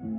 [0.00, 0.10] Hello,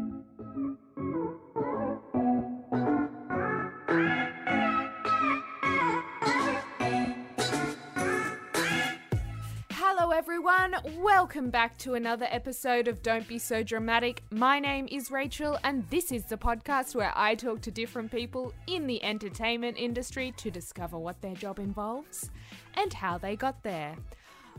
[10.12, 10.76] everyone.
[10.97, 14.21] Welcome back to another episode of Don't Be So Dramatic.
[14.31, 18.54] My name is Rachel, and this is the podcast where I talk to different people
[18.68, 22.30] in the entertainment industry to discover what their job involves
[22.73, 23.96] and how they got there.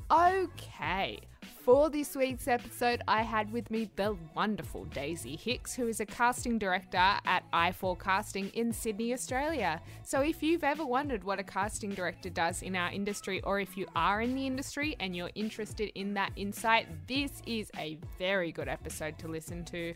[0.08, 1.18] Okay,
[1.64, 6.06] for this week's episode, I had with me the wonderful Daisy Hicks, who is a
[6.06, 9.80] casting director at i4 Casting in Sydney, Australia.
[10.04, 13.76] So, if you've ever wondered what a casting director does in our industry, or if
[13.76, 18.52] you are in the industry and you're interested in that insight, this is a very
[18.52, 19.94] good episode to listen to.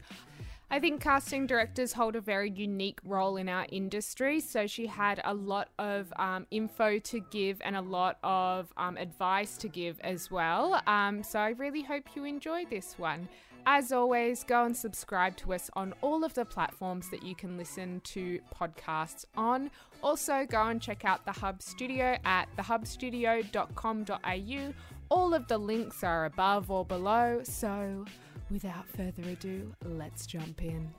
[0.70, 4.41] I think casting directors hold a very unique role in our industry.
[4.41, 8.96] So she had a lot of um, info to give and a lot of um,
[8.96, 10.80] advice to give as well.
[10.87, 13.28] Um, so I really hope you enjoy this one.
[13.66, 17.56] As always, go and subscribe to us on all of the platforms that you can
[17.56, 19.70] listen to podcasts on.
[20.02, 24.74] Also, go and check out the Hub Studio at thehubstudio.com.au.
[25.09, 27.40] All of the links are above or below.
[27.42, 28.04] So,
[28.50, 30.90] without further ado, let's jump in.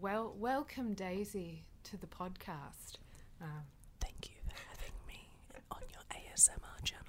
[0.00, 2.96] Well, welcome, Daisy, to the podcast.
[3.40, 3.62] Um,
[4.00, 5.28] Thank you for having me
[5.70, 7.06] on your ASMR channel.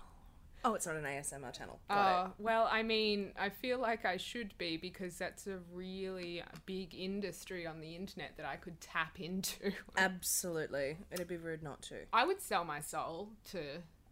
[0.66, 1.80] Oh, it's not an ASMR channel.
[1.90, 6.44] Oh, Got well, I mean, I feel like I should be because that's a really
[6.66, 9.72] big industry on the internet that I could tap into.
[9.98, 10.98] Absolutely.
[11.12, 11.96] It'd be rude not to.
[12.14, 13.60] I would sell my soul to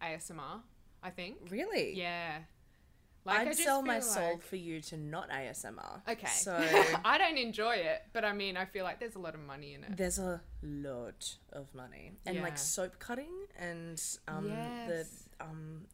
[0.02, 0.60] ASMR,
[1.02, 1.36] I think.
[1.50, 1.94] Really?
[1.96, 2.38] Yeah.
[3.26, 6.00] I'd I sell my feel soul for you to not ASMR.
[6.08, 6.26] Okay.
[6.26, 6.54] So
[7.04, 9.74] I don't enjoy it, but I mean, I feel like there's a lot of money
[9.74, 9.96] in it.
[9.96, 12.12] there's a lot of money.
[12.26, 12.42] And Yeah.
[12.42, 14.86] like soap cutting and um Yes.
[15.38, 15.86] the um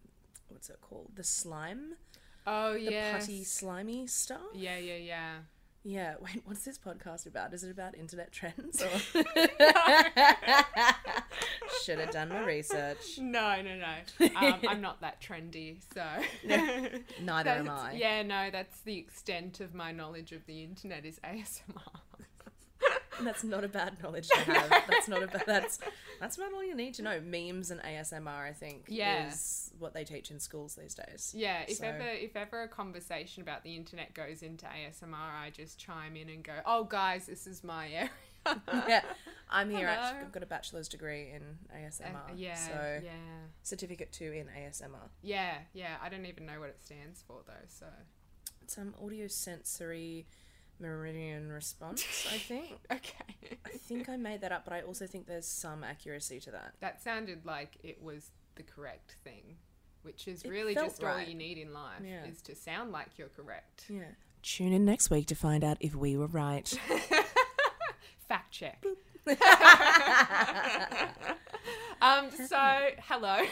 [0.48, 1.10] what's it called?
[1.14, 1.94] The slime?
[2.46, 3.12] Oh, The yeah.
[3.12, 4.40] The putty slimy stuff?
[4.54, 5.34] Yeah, yeah, yeah.
[5.84, 6.14] Yeah.
[6.20, 7.52] Wait, what's this podcast about?
[7.54, 8.88] Is it about internet trends or
[11.84, 13.18] Should have done my research.
[13.18, 13.94] No, no, no.
[14.36, 16.04] Um, I'm not that trendy, so.
[17.22, 17.92] Neither am I.
[17.92, 22.00] Yeah, no, that's the extent of my knowledge of the internet is ASMR.
[23.22, 24.70] That's not a bad knowledge to have.
[24.88, 25.44] That's not a bad.
[25.46, 25.78] That's
[26.20, 27.20] that's about all you need to know.
[27.20, 29.28] Memes and ASMR, I think, Yeah.
[29.28, 31.32] is what they teach in schools these days.
[31.36, 35.50] Yeah, if So- ever if ever a conversation about the internet goes into ASMR, I
[35.50, 38.10] just chime in and go, "Oh, guys, this is my area."
[38.88, 39.02] yeah,
[39.50, 39.88] I'm here.
[39.88, 40.20] Actually, Hello.
[40.26, 42.32] I've got a bachelor's degree in Uh, ASMR.
[42.36, 43.10] yeah, So yeah,
[43.62, 45.10] certificate two in ASMR.
[45.22, 45.96] yeah, yeah.
[46.00, 47.66] I don't even know what it stands for though.
[47.68, 47.86] So
[48.62, 50.26] It's um audio sensory
[50.80, 52.04] meridian response.
[52.32, 52.78] I think.
[52.92, 56.50] okay, I think I made that up, but I also think there's some accuracy to
[56.52, 56.74] that.
[56.80, 59.56] that sounded like it was the correct thing,
[60.02, 61.26] which is It really felt just all right.
[61.28, 62.24] you need in life Yeah.
[62.24, 63.84] is to sound like you're correct.
[63.88, 64.02] Yeah.
[64.42, 66.68] Tune in next week to find out if we were right.
[68.28, 68.84] Fact check.
[72.02, 73.42] um, so, hello.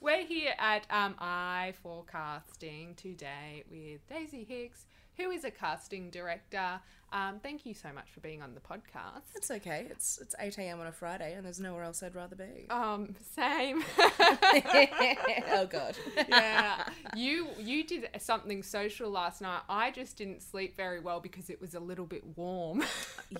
[0.00, 4.86] We're here at um, i4 Casting today with Daisy Hicks,
[5.16, 6.80] who is a casting director.
[7.12, 9.22] Um, thank you so much for being on the podcast.
[9.34, 9.86] It's okay.
[9.90, 10.80] It's it's eight a.m.
[10.80, 12.66] on a Friday, and there's nowhere else I'd rather be.
[12.76, 13.82] Um, same.
[13.98, 15.96] oh God.
[16.28, 16.84] yeah,
[17.14, 19.60] you you did something social last night.
[19.68, 22.84] I just didn't sleep very well because it was a little bit warm.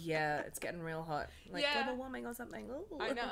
[0.00, 1.28] Yeah, it's getting real hot.
[1.52, 1.84] Like Yeah.
[1.84, 2.66] global warming or something.
[2.70, 2.98] Ooh.
[3.00, 3.22] I know.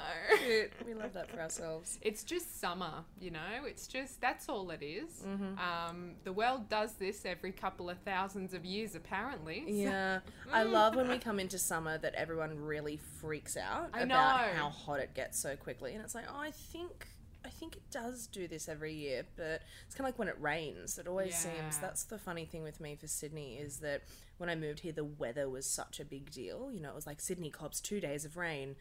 [0.44, 0.72] Cute.
[0.86, 1.98] we love that for ourselves.
[2.02, 3.64] It's just summer, you know.
[3.66, 5.22] It's just that's all it is.
[5.26, 5.58] Mm-hmm.
[5.58, 9.64] Um, the world does this every couple of thousands of years, apparently.
[9.66, 10.20] Yeah,
[10.52, 14.52] I love when we come into summer that everyone really freaks out I about know.
[14.56, 17.06] how hot it gets so quickly, and it's like, oh, I think.
[17.46, 20.36] I think it does do this every year, but it's kind of like when it
[20.40, 20.96] rains.
[20.98, 24.00] It always seems that's the funny thing with me for Sydney is that
[24.38, 26.70] when I moved here, the weather was such a big deal.
[26.72, 28.76] You know, it was like Sydney cops two days of rain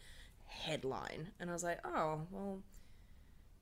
[0.45, 2.59] headline, and I was like, oh well,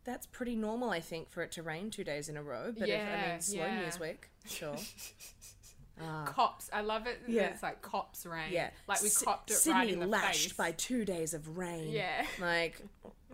[0.03, 2.71] that's pretty normal, I think, for it to rain two days in a row.
[2.77, 3.81] But if I Yeah, mean slow yeah.
[3.81, 4.75] news week, sure.
[5.99, 6.23] Ah.
[6.25, 7.21] Cops, I love it.
[7.27, 7.43] Yeah.
[7.47, 8.51] It's like cops rain.
[8.51, 10.53] Yeah, like we Si- copped it Sydney right in the lashed face.
[10.53, 11.89] by two days of rain.
[11.91, 12.25] Yeah.
[12.39, 12.81] like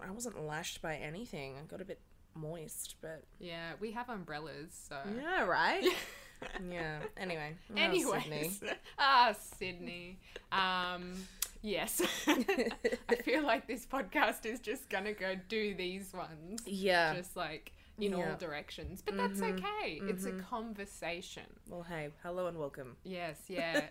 [0.01, 1.55] I wasn't lashed by anything.
[1.57, 1.99] I got a bit
[2.35, 4.97] moist, but Yeah, we have umbrellas, so.
[5.21, 5.83] yeah, right.
[6.71, 6.99] yeah.
[7.15, 7.55] Anyway.
[7.75, 8.51] oh, Sydney.
[8.99, 10.19] Ah, Sydney.
[10.51, 11.13] Um,
[11.63, 17.15] yes, I feel like this podcast is just gonna go do these ones, Yeah.
[17.15, 19.01] just like in all directions.
[19.05, 20.01] But that's okay.
[20.03, 21.43] It's a conversation.
[21.69, 22.97] well, hey, hello and welcome.
[23.03, 23.85] Yes, yeah.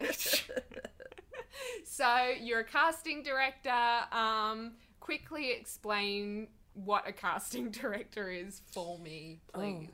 [1.84, 3.70] so you're a casting director.
[4.12, 9.88] Um, quickly explain what a casting director is for me, please.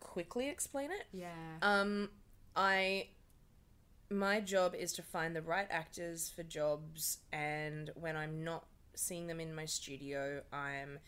[0.00, 1.06] quickly explain it.
[1.12, 1.28] Yeah.
[1.60, 2.10] Um,
[2.56, 3.08] I
[4.10, 9.26] my job is to find the right actors for jobs, and when I'm not seeing
[9.26, 10.98] them in my studio, I'm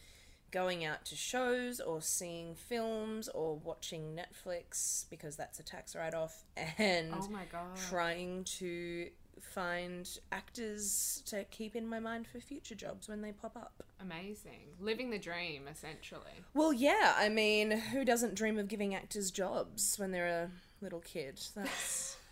[0.55, 6.15] going out to shows or seeing films or watching Netflix because that's a tax write
[6.15, 6.45] off,
[6.79, 7.77] and oh my god.
[7.91, 9.09] trying to
[9.41, 13.83] find actors to keep in my mind for future jobs when they pop up.
[14.01, 14.61] Amazing.
[14.81, 16.45] Living the dream, essentially.
[16.55, 21.01] Well, yeah, I mean, who doesn't dream of giving actors jobs when they're a little
[21.01, 21.41] kid?
[21.56, 22.17] That's.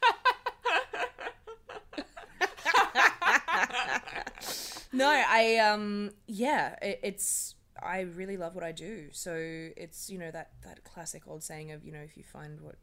[4.92, 9.08] no, I um yeah, it, it's I really love what I do.
[9.12, 12.61] So it's you know that that classic old saying of you know if you find
[12.61, 12.76] what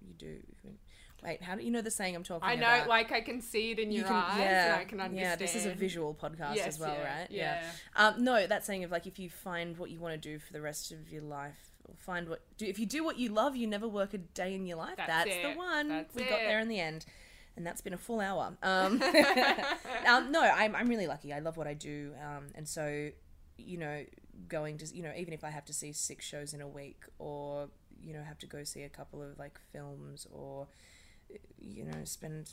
[0.00, 0.36] you do.
[1.24, 2.50] Wait, how do you know the saying I'm talking about?
[2.50, 2.88] I know, about?
[2.88, 5.40] like I can see it in You your can- eyes, and I can understand.
[5.40, 7.30] Yeah, this is a visual podcast Yes, as well, yeah, right?
[7.30, 7.62] Yeah.
[7.96, 10.52] Um, no, that saying of like if you find what you want to do for
[10.52, 13.56] the rest of your life, or find what do if you do what you love,
[13.56, 14.96] you never work a day in your life.
[14.98, 15.88] That's That's, the one.
[15.88, 17.06] That's we got there in the end,
[17.56, 18.56] and that's been a full hour.
[18.62, 19.02] Um,
[20.06, 21.32] um, no, I'm I'm really lucky.
[21.32, 23.08] I love what I do, um, and so
[23.56, 24.04] you know,
[24.48, 27.04] going to you know, even if I have to see six shows in a week,
[27.18, 27.68] or
[28.00, 30.66] you know, have to go see a couple of like films, or
[31.58, 32.52] you know, spend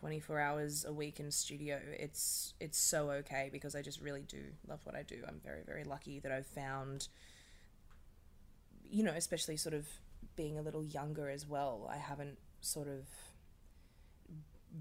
[0.00, 4.38] 24 hours a week in studio it's it's so okay because i just really do
[4.68, 5.16] love what i do.
[5.26, 7.08] I'm very very lucky that i've found
[8.88, 9.86] you know especially sort of
[10.36, 13.06] being a little younger as well i haven't sort of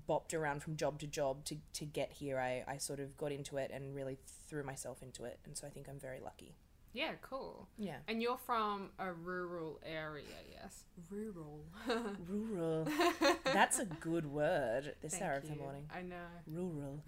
[0.09, 3.31] bopped around from job to job to, to get here I, I sort of got
[3.31, 4.17] into it and really
[4.47, 6.55] threw myself into it and so i think i'm very lucky
[6.93, 7.67] Yeah, cool.
[7.77, 10.83] yeah And you're from a rural area, yes?
[11.09, 11.65] Rural.
[12.29, 12.87] rural
[13.45, 16.27] that's a good word this Thank hour of the morning I know.
[16.47, 17.03] Rural.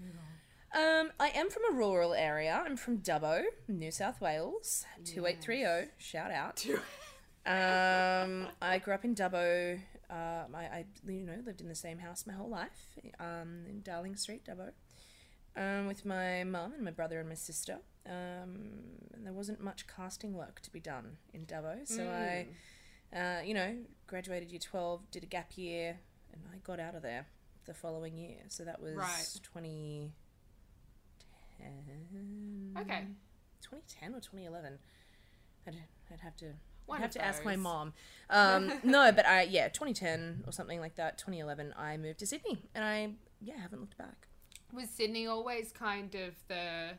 [0.75, 2.61] Um, I am from a rural area.
[2.65, 4.85] I'm from Dubbo, New South Wales.
[5.05, 5.88] Two eight three zero.
[5.97, 6.65] Shout out.
[7.45, 9.79] Um, I grew up in Dubbo.
[10.09, 12.97] Um, I, I, you know, lived in the same house my whole life.
[13.19, 14.71] Um, in Darling Street, Dubbo.
[15.57, 17.77] Um, with my mum and my brother and my sister.
[18.05, 18.69] Um,
[19.13, 22.47] and there wasn't much casting work to be done in Dubbo, so I,
[23.17, 25.97] uh, you know, graduated year twelve, did a gap year,
[26.33, 27.25] and I got out of there
[27.65, 28.41] the following year.
[28.49, 29.39] So that was Right.
[29.41, 30.11] twenty
[31.57, 32.75] ten.
[32.77, 33.05] Okay.
[33.61, 34.77] 2010 or 2011.
[35.67, 35.75] I'd,
[36.11, 36.53] I'd have to
[36.89, 37.93] I'd have to ask my mom.
[38.29, 41.17] Um, no, but I yeah, 2010 or something like that.
[41.17, 43.11] 2011, I moved to Sydney, and I
[43.41, 44.27] yeah haven't looked back.
[44.73, 46.91] Was Sydney always kind of the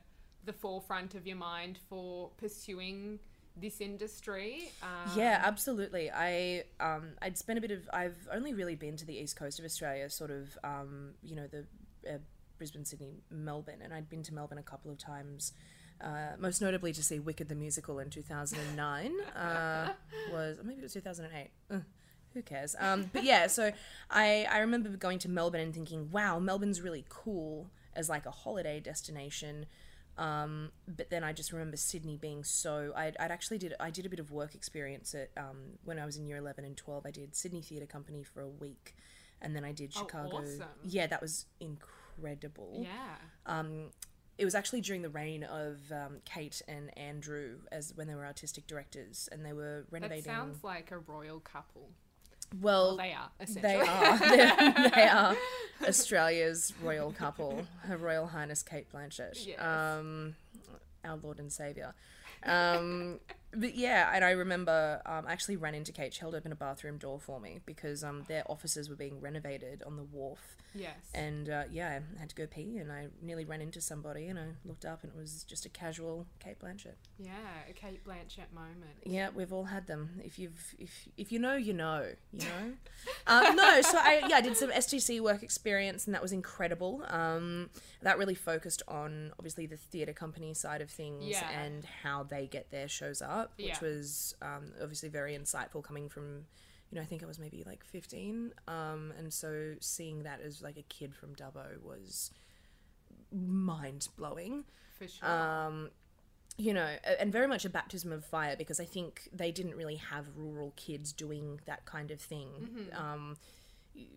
[0.45, 3.19] the forefront of your mind for pursuing
[3.57, 4.71] this industry?
[4.83, 6.11] Um, Yeah, absolutely.
[6.11, 9.59] I um I'd spent a bit of I've only really been to the east coast
[9.59, 11.65] of Australia, sort of um you know the
[12.09, 12.19] uh,
[12.59, 15.53] Brisbane, Sydney, Melbourne, and I'd been to Melbourne a couple of times.
[16.01, 19.93] Uh, most notably to see Wicked the musical in 2009 uh,
[20.33, 21.83] was maybe it was 2008 Ugh,
[22.35, 23.73] who cares um, but yeah so
[24.11, 28.31] I, I remember going to melbourne and thinking wow melbourne's really cool as like a
[28.31, 29.65] holiday destination
[30.19, 32.91] um, but then I just remember Sydney being so.
[32.97, 36.07] I'd, I'd actually did I did a bit of work experience at um, when I
[36.07, 37.05] was in year eleven and twelve.
[37.05, 38.97] I did Sydney Theatre Company for a week,
[39.43, 40.39] and then I did Oh, Chicago.
[40.39, 40.63] awesome.
[40.87, 42.79] Yeah, that was incredible.
[42.81, 43.17] Yeah.
[43.45, 43.91] Um,
[44.39, 48.25] it was actually during the reign of um, Cate and Andrew as when they were
[48.27, 50.25] artistic directors, and they were renovating.
[50.25, 51.91] That sounds like a royal couple.
[52.61, 53.31] well, They are,
[53.63, 54.19] they are.
[54.95, 55.37] They are
[55.87, 59.61] Australia's royal couple, Her Royal Highness Cate Blanchett, Yes.
[59.61, 60.35] um,
[61.05, 61.95] our Lord and Savior.
[62.45, 63.19] Um,
[63.53, 66.15] but yeah, and I remember um, I actually ran into Cate.
[66.15, 69.83] She held open a bathroom door for me because um, their offices were being renovated
[69.87, 70.57] on the wharf.
[70.77, 70.97] Yes.
[71.15, 74.39] And uh, yeah, I had to go pee, and I nearly ran into somebody, and
[74.39, 76.95] I looked up, and it was just a casual Cate Blanchett.
[77.19, 77.33] yeah,
[77.69, 78.97] a Cate Blanchett moment.
[79.05, 80.21] Yeah, we've all had them.
[80.25, 82.73] If you've if if you know, you know, you know.
[83.27, 87.03] um, no, so I yeah, I did some STC work experience, and that was incredible.
[87.09, 87.71] Um,
[88.03, 91.49] that really focused on obviously the theatre company side of things Yeah.
[91.51, 93.79] and how they get their shows up, which Yeah.
[93.81, 96.45] was um, obviously very insightful coming from.
[96.91, 98.53] You know, I think I was maybe like 15.
[98.69, 102.31] Um, and so seeing that as like a kid from Dubbo was
[103.33, 104.65] mind blowing
[104.99, 105.29] For sure.
[105.29, 105.91] um,
[106.59, 106.89] you know,
[107.21, 110.73] and very much a baptism of fire because I think they didn't really have rural
[110.77, 112.49] kids doing that kind of thing.
[112.97, 113.37] Um,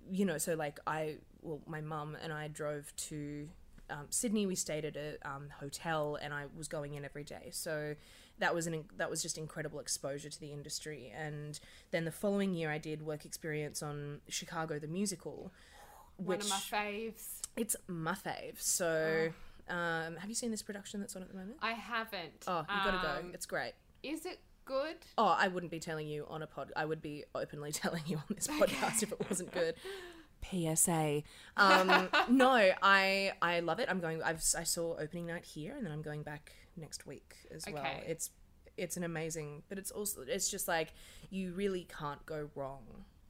[0.10, 3.50] you know, so like I, well, my mum and I drove to
[3.90, 4.46] um, Sydney.
[4.46, 7.50] We stayed at a um, hotel, and I was going in every day.
[7.52, 7.96] So
[8.39, 11.13] that was an that was just incredible exposure to the industry.
[11.15, 11.60] And
[11.91, 15.51] then the following year, I did work experience on Chicago the musical,
[16.17, 17.41] One which of my faves.
[17.55, 18.60] it's my fave.
[18.60, 19.29] So.
[19.69, 21.58] Um, have you seen this production that's on at the moment?
[21.62, 22.43] I haven't.
[22.48, 23.27] Oh, you have gotta go.
[23.27, 23.74] Um, It's great.
[24.01, 24.96] Is it good?
[25.15, 26.72] Oh, I wouldn't be telling you on a pod.
[26.75, 29.75] I would be openly telling you on this podcast if it wasn't good.
[30.50, 31.22] PSA.
[31.58, 33.88] Um, no, I I love it.
[33.89, 34.24] I'm going.
[34.24, 37.84] I've I saw opening night here, and then I'm going back next week as well.
[38.08, 38.30] It's
[38.78, 40.94] it's an amazing, but it's also it's just like
[41.30, 42.84] you really can't go wrong.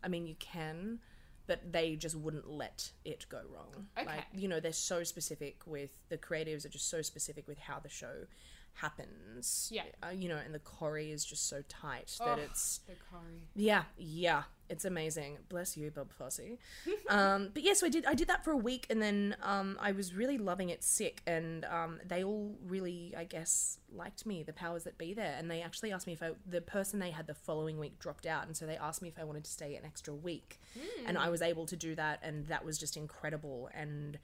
[0.04, 1.00] I mean, you can,
[1.48, 3.88] but they just wouldn't let it go wrong.
[3.98, 4.26] Like Okay.
[4.34, 7.90] you know, they're so specific with the creatives are just so specific with how the
[7.90, 8.26] show
[8.74, 9.70] happens.
[9.72, 9.84] Yeah.
[10.04, 13.44] uh, you know, and the choreo is just so tight that Oh, it's the curry.
[13.56, 15.38] yeah, yeah, it's amazing.
[15.50, 16.40] Bless you, Bob Fosse.
[17.10, 19.78] um, but yeah, so I did I did that for a week, and then um,
[19.80, 24.44] I was really loving it sick, and um, they all really, I guess, liked me,
[24.44, 27.12] the powers that be there, and they actually asked me if I, the person they
[27.12, 29.52] had the following week dropped out, and so they asked me if I wanted to
[29.52, 30.60] stay an extra week,
[31.06, 34.20] and I was able to do that, and that was just incredible, and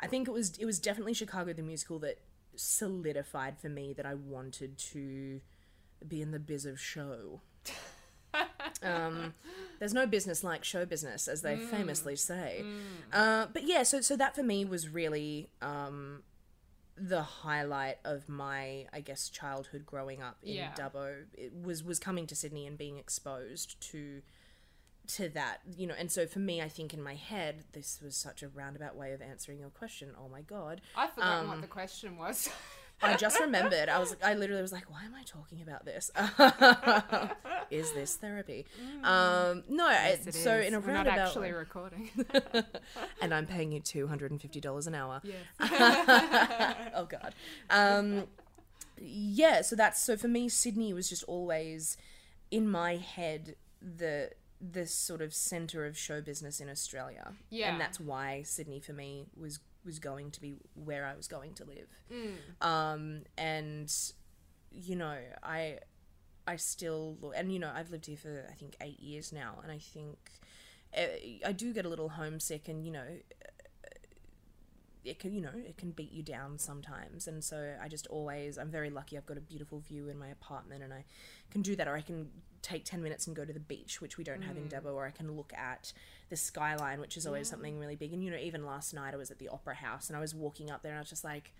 [0.00, 2.18] I think it was it was definitely Chicago the musical that
[2.60, 5.40] solidified for me that I wanted to
[6.06, 7.40] be in the biz of show.
[8.82, 9.34] um,
[9.78, 12.64] there's no business like show business, as they famously say.
[13.12, 16.22] Uh, but yeah, so so that for me was really um,
[16.96, 20.72] the highlight of my, I guess, childhood growing up in Yeah.
[20.76, 21.24] Dubbo.
[21.34, 24.22] It was was coming to Sydney and being exposed to
[25.16, 25.94] to that, you know.
[25.98, 29.12] And so for me, I think in my head, this was such a roundabout way
[29.12, 30.10] of answering your question.
[30.18, 30.80] Oh my god.
[30.96, 32.48] I forgot Um, what the question was.
[33.02, 33.88] I just remembered.
[33.88, 36.10] I was, I literally was like, "Why am I talking about this?
[37.70, 38.66] is this therapy?"
[39.02, 39.88] Um, no.
[39.88, 40.66] Yes, it, so is.
[40.68, 42.10] in a We're not roundabout, actually recording.
[43.22, 45.22] and I'm paying you two hundred and fifty dollars an hour.
[45.24, 45.38] yes.
[46.94, 47.34] oh God.
[47.70, 48.24] Um,
[48.98, 49.62] yeah.
[49.62, 50.50] So that's so for me.
[50.50, 51.96] Sydney was just always
[52.50, 57.32] in my head the the sort of center of show business in Australia.
[57.48, 57.72] Yeah.
[57.72, 61.54] And that's why Sydney for me was was going to be where I was going
[61.54, 61.88] to live.
[62.12, 62.66] Mm.
[62.66, 63.92] Um, and
[64.70, 65.78] you know, I
[66.46, 69.72] I still and you know I've lived here for I think eight years now, and
[69.72, 70.18] I think
[70.96, 73.06] uh, I do get a little homesick, and you know.
[75.02, 78.58] It can, you know, it can beat you down sometimes, and so I just always,
[78.58, 79.16] I'm very lucky.
[79.16, 81.06] I've got a beautiful view in my apartment, and I
[81.50, 82.28] can do that, or I can
[82.62, 85.06] take ten minutes and go to the beach, which we don't have in Dubbo, or
[85.06, 85.92] I can look at
[86.28, 88.12] the skyline, which is always something really big.
[88.12, 90.34] And you know, even last night I was at the Opera House, and I was
[90.34, 91.52] walking up there, and I was just like,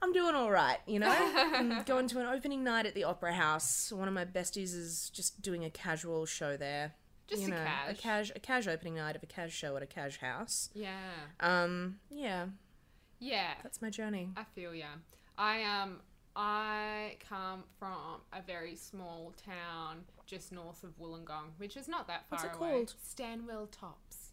[0.00, 1.10] I'm doing all right, you know.
[1.14, 3.92] I'm going to an opening night at the Opera House.
[3.92, 6.92] One of my besties is just doing a casual show there.
[7.28, 8.00] Just you a know, a cash.
[8.00, 10.68] cash, a cash opening night of a cash show at a cash house.
[10.74, 10.90] Yeah.
[11.40, 12.46] Um, yeah,
[13.20, 13.54] Yeah.
[13.62, 14.30] that's my journey.
[14.36, 14.94] I feel yeah.
[15.38, 16.00] I um
[16.34, 22.26] I come from a very small town just north of Wollongong, which is not that
[22.28, 22.70] far What's it away.
[22.70, 22.94] called?
[23.02, 24.30] Stanwell Tops.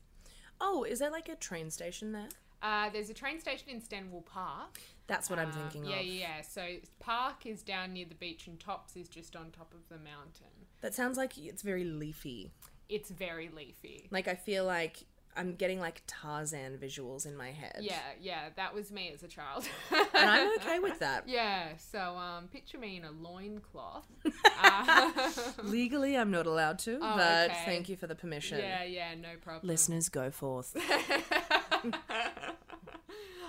[0.61, 2.29] Oh, is there like a train station there?
[2.61, 4.79] Uh, there's a train station in Stanwell Park.
[5.07, 6.05] That's what I'm Um, thinking yeah, of.
[6.05, 6.41] yeah, yeah.
[6.41, 9.97] So Park is down near the beach, and Tops is just on top of the
[9.97, 10.47] mountain.
[10.81, 12.51] That sounds like it's very leafy.
[12.89, 14.07] It's very leafy.
[14.11, 15.05] Like I feel like
[15.39, 17.77] I'm getting like Tarzan visuals in my head.
[17.79, 18.50] Yeah, yeah.
[18.58, 19.65] That was me as a child.
[19.89, 21.29] and I'm okay with that.
[21.29, 21.69] Yeah.
[21.77, 24.05] So um, picture me in a loincloth.
[24.62, 25.31] uh,
[25.63, 27.62] Legally, I'm not allowed to, Oh, but okay.
[27.63, 28.60] thank you for the permission.
[28.60, 29.15] yeah, yeah.
[29.15, 29.65] No problem.
[29.69, 30.75] Listeners, go forth.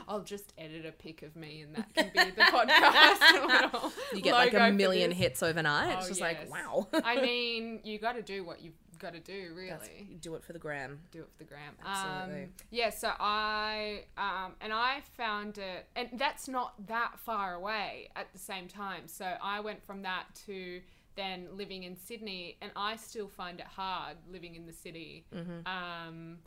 [0.07, 3.93] I'll just edit a pic of me and that can be the podcast.
[4.13, 5.95] You get like a million hits overnight.
[5.95, 6.39] Oh, it's just yes.
[6.39, 6.89] like, wow.
[7.05, 9.71] I mean, you got to do what you've got to do, really.
[9.71, 9.89] That's-
[10.21, 11.01] do it for the gram.
[11.11, 11.75] do it for the gram.
[11.85, 12.45] Absolutely.
[12.45, 18.11] Um, yeah, so I um, and I found it, and that's not that far away
[18.15, 19.09] at the same time.
[19.09, 20.81] So I went from that to
[21.17, 25.27] then living in Sydney, and I still find it hard living in the city.
[25.35, 25.67] Mm-hmm.
[25.67, 26.39] Um,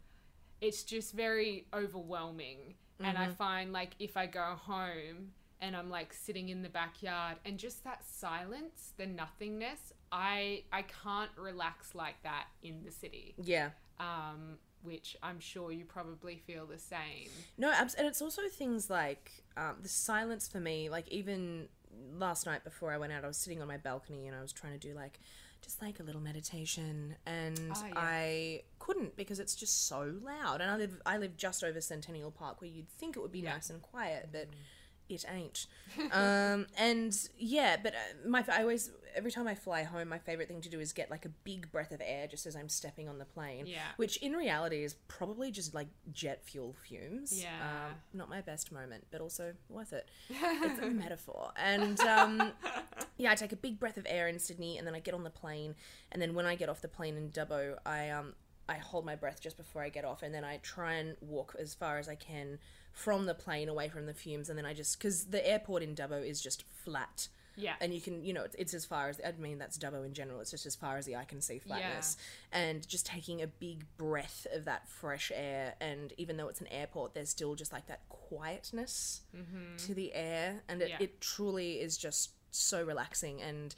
[0.61, 3.31] it's just very overwhelming, and Mm-hmm.
[3.31, 7.57] I find like if I go home and I'm like sitting in the backyard and
[7.57, 13.71] just that silence, the nothingness, I I can't relax like that in the city Yeah.
[13.99, 17.29] um, which I'm sure you probably feel the same.
[17.57, 20.89] No, and it's also things like um, the silence for me.
[20.89, 21.67] Like even
[22.17, 24.51] last night before I went out, I was sitting on my balcony and I was
[24.53, 25.19] trying to do like
[25.61, 27.93] just like a little meditation, and Ah, yes.
[27.95, 30.59] I couldn't because it's just so loud.
[30.59, 33.39] And I live I live just over Centennial Park, where you'd think it would be
[33.39, 33.53] Yeah.
[33.53, 34.47] nice and quiet, but.
[35.09, 35.67] It ain't,
[36.13, 40.47] um, and yeah, but uh, my I always every time I fly home, my favorite
[40.47, 43.07] thing to do is get like a big breath of air just as I'm stepping
[43.07, 43.65] on the plane.
[43.67, 43.79] Yeah.
[43.97, 47.41] which in reality is probably just like jet fuel fumes.
[47.41, 47.49] Yeah.
[47.61, 50.09] Um, not my best moment, but also worth it.
[50.29, 51.51] It's a metaphor.
[51.57, 52.51] And um,
[53.17, 55.23] yeah, I take a big breath of air in Sydney, and then I get on
[55.23, 55.75] the plane,
[56.11, 58.33] and then when I get off the plane in Dubbo, I um
[58.67, 61.55] I hold my breath just before I get off, and then I try and walk
[61.59, 62.59] as far as I can
[62.91, 65.95] from the plane away from the fumes, and then I just because the airport in
[65.95, 67.27] Dubbo is just flat.
[67.55, 67.73] Yeah.
[67.81, 70.13] and you can you know it's, it's as far as i mean that's dubbo in
[70.13, 72.17] general it's just as far as the eye can see flatness.
[72.51, 76.67] And just taking a big breath of that fresh air and even though it's an
[76.67, 79.77] airport there's still just like that quietness mm-hmm.
[79.77, 80.97] to the air and it, Yeah.
[80.99, 83.75] it truly is just so relaxing and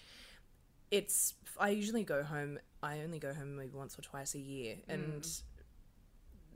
[0.91, 4.75] it's i usually go home i only go home maybe once or twice a year
[4.89, 4.93] mm.
[4.93, 5.27] and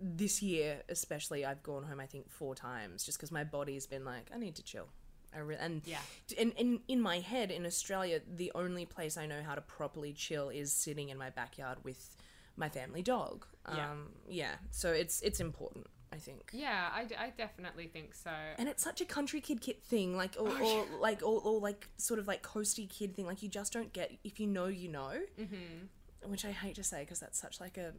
[0.02, 4.06] this year especially i've gone home i think four times just because my body's been
[4.06, 4.88] like i need to chill
[5.36, 6.00] I re- and Yeah.
[6.38, 10.14] in, in in my head in australia the only place i know how to properly
[10.14, 12.16] chill is sitting in my backyard with
[12.58, 13.46] my family dog
[13.76, 13.92] Yeah.
[13.92, 18.32] um yeah so it's it's important i think Yeah, I, d- I definitely think so.
[18.58, 21.88] and it's such a country kid kid thing like or, or like or, or like
[21.98, 24.90] sort of like coasty kid thing like you just don't get if you know you
[24.90, 26.32] know mm-hmm.
[26.32, 27.94] which i hate to say because that's such like a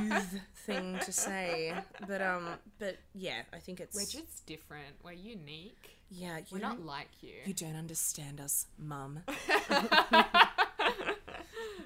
[0.00, 1.74] youth thing to say
[2.06, 2.46] but um
[2.78, 4.94] but yeah i think it's We're just different.
[5.04, 5.98] We're unique.
[6.10, 7.34] yeah you We're not like you.
[7.46, 9.20] you don't understand us mum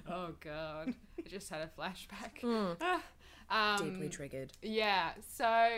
[0.08, 2.40] Oh god, I just had a flashback.
[2.40, 2.72] Hmm.
[3.50, 5.10] um, deeply triggered Yeah.
[5.34, 5.68] So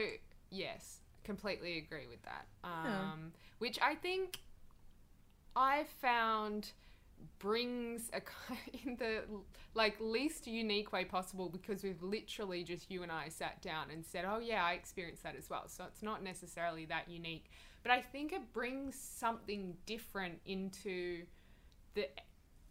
[0.51, 2.47] yes, completely agree with that.
[2.63, 4.41] Um, Which I think
[5.57, 6.73] I found
[7.39, 8.21] brings a
[8.85, 9.23] in the
[9.75, 14.05] like least unique way possible because we've literally just you and I sat down and
[14.05, 17.51] said, "Oh yeah, I experienced that as well." So it's not necessarily that unique,
[17.83, 21.25] but I think it brings something different into
[21.95, 22.09] the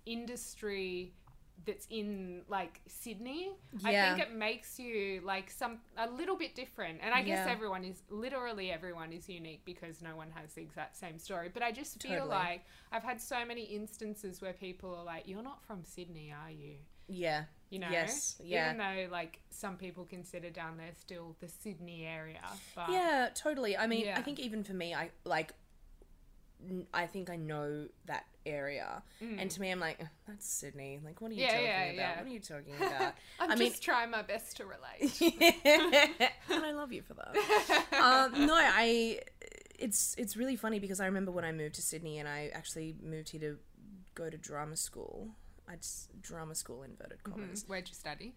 [0.06, 1.13] industry
[1.66, 3.52] that's in like Sydney.
[3.84, 7.00] I think it makes you like some a little bit different.
[7.02, 7.52] And I guess Yeah.
[7.52, 11.50] everyone is literally everyone is unique because no one has the exact same story.
[11.54, 12.30] But I just feel Totally.
[12.30, 16.52] like I've had so many instances where people are like, "You're not from Sydney, are
[16.52, 16.76] you?"
[17.10, 18.66] yeah You know, Yes, yeah.
[18.74, 22.42] Even though like some people consider down there still the Sydney area,
[22.76, 23.76] but Yeah, totally.
[23.78, 24.18] I mean, Yeah.
[24.18, 25.54] I think even for me, I like.
[26.94, 31.00] I think I know that area, and to me, I'm like, "Ugh, that's Sydney.
[31.04, 31.48] Like, what are you Mm.
[31.48, 31.96] Yeah, talking yeah, about?
[31.96, 32.18] yeah.
[32.18, 33.14] What are you talking about?
[33.40, 35.22] I'm I just mean, trying my best to relate.
[36.50, 37.86] and I love you for that.
[37.93, 39.22] um, no, I.
[39.80, 42.96] It's it's really funny because I remember when I moved to Sydney, and I actually
[43.04, 43.58] moved here to
[44.15, 45.30] go to drama school.
[45.70, 47.65] I just drama school inverted commas.
[47.67, 48.34] Where'd you study?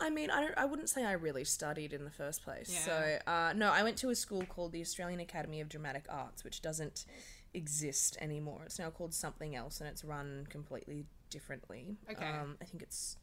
[0.00, 0.54] I mean, I don't.
[0.58, 2.70] I wouldn't say I really studied in the first place.
[2.72, 3.18] Yeah.
[3.24, 6.42] So, uh, no, I went to a school called the Australian Academy of Dramatic Arts,
[6.44, 7.04] which doesn't
[7.54, 8.62] exist anymore.
[8.64, 11.96] It's now called something else, and it's run completely differently.
[12.10, 12.26] Okay.
[12.26, 13.16] Um, I think it's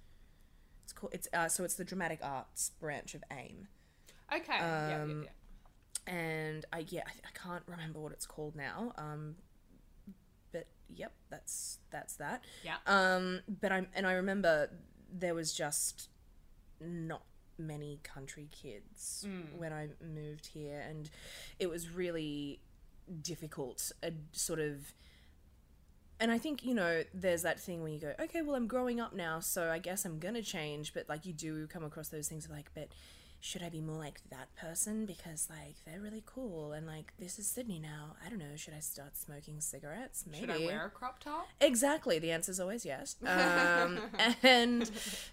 [0.84, 3.68] it's called it's uh, so it's the Dramatic Arts branch of AIM,
[4.34, 4.44] Okay.
[4.58, 5.24] yeah, yeah, Um,
[6.08, 6.14] yeah.
[6.14, 8.94] and I yeah I, I can't remember what it's called now.
[8.98, 9.36] Um,
[10.54, 12.44] but yep, that's that's that.
[12.64, 12.78] Yeah.
[12.88, 14.70] Um, but I'm and I remember
[15.14, 16.08] there was just
[16.82, 17.24] not
[17.58, 19.58] many country kids mm.
[19.58, 21.10] when I moved here, and
[21.60, 22.60] it was really
[23.22, 23.92] difficult.
[24.04, 24.94] A sort of,
[26.20, 29.00] and I think you know, there's that thing where you go, okay, well, I'm growing
[29.00, 30.94] up now, so I guess I'm gonna change.
[30.94, 32.90] But like, you do come across those things of like, but
[33.44, 37.40] should I be more like that person because like they're really cool and like this
[37.40, 38.16] is Sydney now.
[38.24, 38.56] I don't know.
[38.56, 40.26] Should I start smoking cigarettes?
[40.30, 40.42] Maybe.
[40.42, 41.48] Should I wear a crop top?
[41.60, 42.20] Exactly.
[42.20, 43.16] The answer is always yes.
[43.32, 44.00] Um,
[44.44, 44.90] and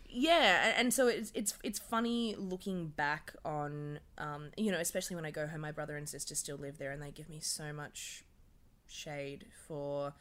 [0.08, 5.26] yeah, and so it's it's it's funny looking back on um, you know, especially when
[5.26, 5.60] I go home.
[5.60, 8.24] My brother and sister still live there, and they give me so much
[8.88, 10.14] shade for.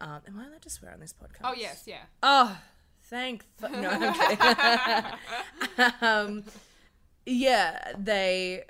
[0.00, 1.42] Um, am I allowed to swear on this podcast?
[1.44, 2.02] Oh yes, yeah.
[2.22, 2.58] Oh,
[3.02, 3.44] thank.
[3.60, 4.14] Th- no, I'm
[5.76, 5.92] kidding.
[6.00, 6.44] um,
[7.26, 8.64] yeah, they,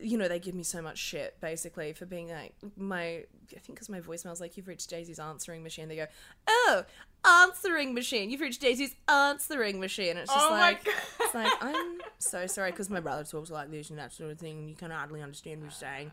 [0.00, 3.24] you know, they give me so much shit basically for being like my.
[3.50, 6.06] I think because my voicemail's like, "You've reached Daisy's answering machine." They go,
[6.46, 6.84] "Oh,
[7.26, 8.30] answering machine.
[8.30, 10.86] You've reached Daisy's answering machine." And it's just Oh like,
[11.20, 14.38] it's like I'm so sorry because my brother talks like this and that sort of
[14.38, 16.12] thing, and you can hardly understand what he's saying.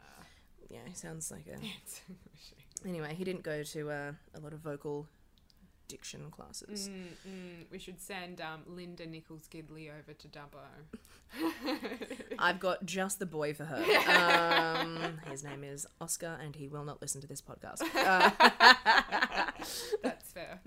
[0.69, 1.58] Yeah, he sounds like a.
[2.88, 5.08] Anyway, he didn't go to uh, a lot of vocal
[5.88, 6.89] diction classes.
[6.89, 6.93] Mm,
[7.30, 10.60] mm, we should send um, Linda Nicholls Gidley over to Dubbo.
[12.39, 13.84] I've got just the boy for her.
[14.10, 17.82] Um, his name is Oscar, and he will not listen to this podcast.
[17.95, 18.30] Uh,
[20.04, 20.60] That's fair.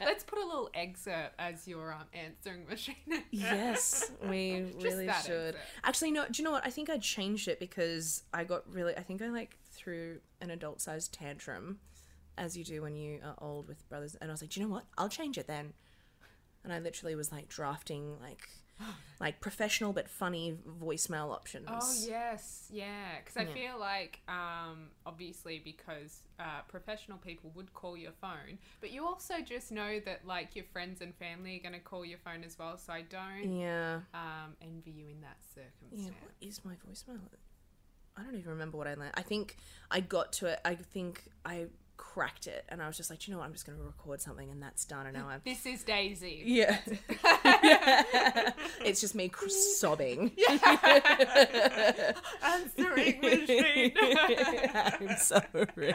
[0.00, 2.94] Let's put a little excerpt as your um, answering machine.
[3.30, 5.10] yes, we Just really should.
[5.10, 5.58] excerpt.
[5.84, 6.24] Actually, no.
[6.26, 6.66] Do you know what?
[6.66, 8.96] I think I changed it because I got really.
[8.96, 11.78] I think I like threw an adult-sized tantrum,
[12.38, 14.16] as you do when you are old with brothers.
[14.20, 14.84] And I was like, do you know what?
[14.98, 15.72] I'll change it then.
[16.64, 18.48] And I literally was like drafting like,
[19.20, 21.68] like professional but funny voicemail options.
[21.68, 23.18] Oh yes, yeah.
[23.18, 23.54] Because I Yeah.
[23.54, 29.34] feel like, um, obviously, because uh, professional people would call your phone, but you also
[29.44, 32.58] just know that like your friends and family are going to call your phone as
[32.58, 32.76] well.
[32.78, 34.00] So I don't Yeah.
[34.12, 35.64] um, envy you in that Yeah.
[35.80, 36.16] circumstance.
[36.22, 37.20] What is my voicemail?
[38.16, 39.12] I don't even remember what I learned.
[39.14, 39.56] I think
[39.90, 40.60] I got to it.
[40.64, 41.66] I think I
[41.96, 43.46] cracked it, and I was just like, you know what?
[43.46, 45.06] I'm just going to record something, and that's done.
[45.06, 46.42] And now I'm This is Daisy.
[46.44, 46.78] yeah.
[48.84, 50.32] it's just me cr- sobbing.
[52.42, 53.92] Answering machine.
[54.74, 55.94] I'm sorry.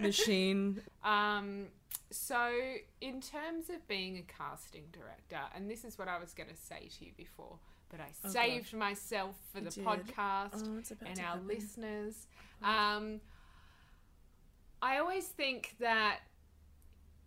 [0.00, 0.80] Machine.
[1.04, 1.66] Um,
[2.10, 2.50] so,
[3.00, 6.56] in terms of being a casting director, and this is what I was going to
[6.56, 7.58] say to you before,
[7.90, 9.84] but I saved myself for the did.
[9.84, 11.46] podcast Oh, and our happen.
[11.46, 12.26] listeners.
[12.62, 13.20] Um,
[14.80, 16.20] I always think that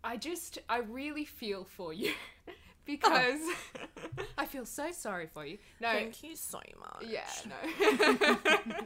[0.04, 2.14] I just, I really feel for you
[2.92, 3.40] because
[4.38, 5.58] I feel so sorry for you.
[5.80, 7.06] No, Thank you so much.
[7.10, 8.38] yeah, no.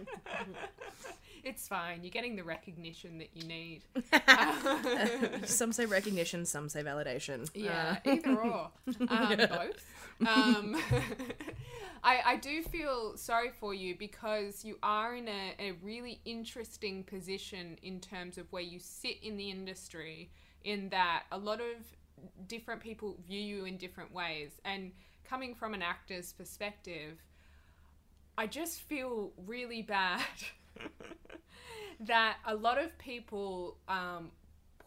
[1.44, 2.00] it's fine.
[2.04, 3.82] You're getting the recognition that you need.
[5.48, 7.50] some say recognition, some say validation.
[7.54, 8.70] Yeah, Uh, either or.
[9.10, 9.86] Um, Both.
[10.28, 10.78] Um,
[12.04, 17.04] I, I do feel sorry for you because you are in a, a really interesting
[17.04, 20.30] position in terms of where you sit in the industry,
[20.64, 21.76] in that a lot of
[22.48, 24.52] different people view you in different ways.
[24.64, 24.92] And
[25.24, 27.18] coming from an actor's perspective,
[28.38, 30.22] I just feel really bad
[32.02, 34.32] that a lot of people um,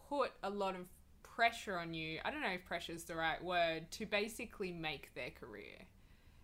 [0.09, 0.85] put a lot of
[1.23, 2.19] pressure on you.
[2.23, 5.75] I don't know if pressure is the right word to basically make their career.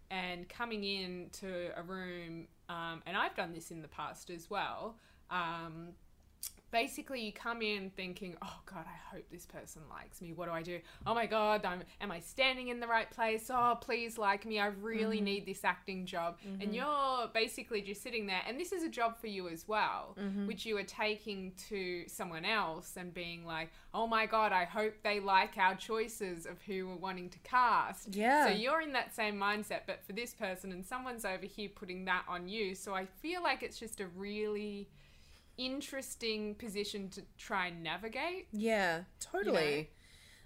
[0.10, 4.95] And coming into a room, um, and I've done this in the past as well.
[5.30, 5.89] Um,
[6.76, 10.34] basically, you come in thinking, "Oh God, I hope this person likes me.
[10.34, 10.80] What do I do?
[11.08, 13.50] Oh my God, I'm, am I standing in the right place?
[13.50, 14.60] Oh, please like me.
[14.60, 15.26] I really mm-hmm.
[15.26, 16.74] need this acting job." And mm-hmm.
[16.74, 20.48] you're basically just sitting there, and this is a job for you as well, mm-hmm.
[20.48, 24.95] which you are taking to someone else and being like, "Oh my God, I hope
[25.02, 28.48] they like our choices of who we're wanting to cast." Yeah.
[28.48, 32.04] So you're in that same mindset, but for this person, and someone's over here putting
[32.06, 32.76] that on you.
[32.76, 34.89] So I feel like it's just a really
[35.58, 38.48] interesting position to try and navigate.
[38.52, 39.76] Yeah, totally.
[39.76, 39.86] know?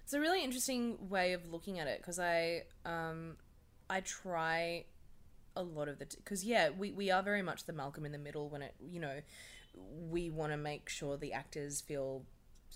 [0.04, 3.36] It's a really interesting way of looking at it because I um
[3.88, 4.84] I try
[5.56, 8.18] a lot of the because yeah we we are very much the Malcolm in the
[8.18, 9.20] middle when it you know
[10.08, 12.24] we want to make sure the actors feel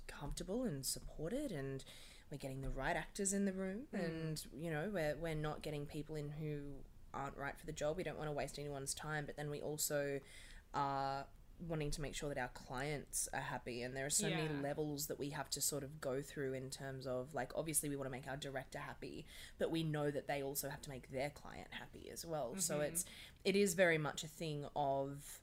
[0.07, 1.85] comfortable and supported and
[2.31, 5.87] we're getting the right actors in the room and you know we're we're not getting
[5.87, 6.59] people in who
[7.13, 9.61] aren't right for the job we don't want to waste anyone's time but then we
[9.61, 10.19] also
[10.73, 11.25] are
[11.69, 15.07] wanting to make sure that our clients are happy and there are so many levels
[15.07, 18.07] that we have to sort of go through in terms of like obviously we want
[18.07, 19.27] to make our director happy
[19.59, 22.55] but we know that they also have to make their client happy as well.
[22.59, 23.05] So it's
[23.45, 25.41] it is very much a thing of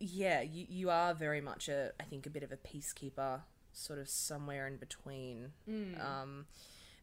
[0.00, 3.40] yeah you, you are very much a i think a bit of a peacekeeper
[3.72, 5.52] sort of somewhere in between.
[6.00, 6.46] Um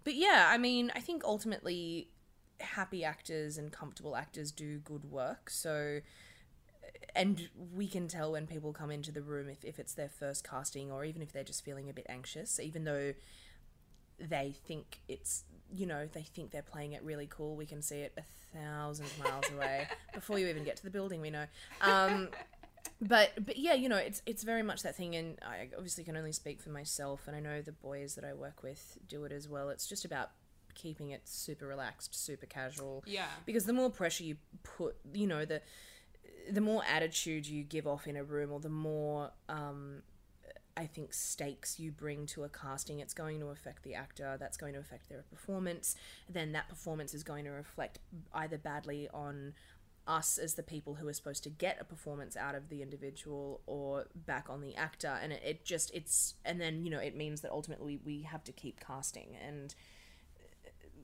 [0.03, 2.09] but yeah i mean i think ultimately
[2.59, 5.49] happy actors and comfortable actors do good work.
[5.49, 5.99] So
[7.15, 10.47] and we can tell when people come into the room if, if it's their first
[10.47, 13.13] casting or even if they're just feeling a bit anxious even though
[14.19, 17.97] they think it's you know they think they're playing it really cool we can see
[18.01, 21.45] it a thousand miles away before you even get to the building we know.
[21.81, 22.29] Um,
[23.01, 26.15] but but yeah you know it's it's very much that thing and i obviously can
[26.15, 29.31] only speak for myself and i know the boys that i work with do it
[29.31, 29.69] as well.
[29.69, 30.29] It's just about
[30.75, 33.03] keeping it super relaxed super casual.
[33.07, 33.25] Yeah.
[33.45, 35.61] because the more pressure you put you know the
[36.49, 40.03] the more attitude you give off in a room or the more um
[40.77, 44.37] I think stakes you bring to a casting, it's going to affect the actor.
[44.39, 45.95] That's going to affect their performance.
[46.29, 47.99] Then that performance is going to reflect
[48.33, 49.53] either badly on
[50.07, 53.61] us as the people who are supposed to get a performance out of the individual
[53.65, 55.19] or back on the actor.
[55.21, 58.43] And it, it just, it's, and then, you know, it means that ultimately we have
[58.45, 59.75] to keep casting and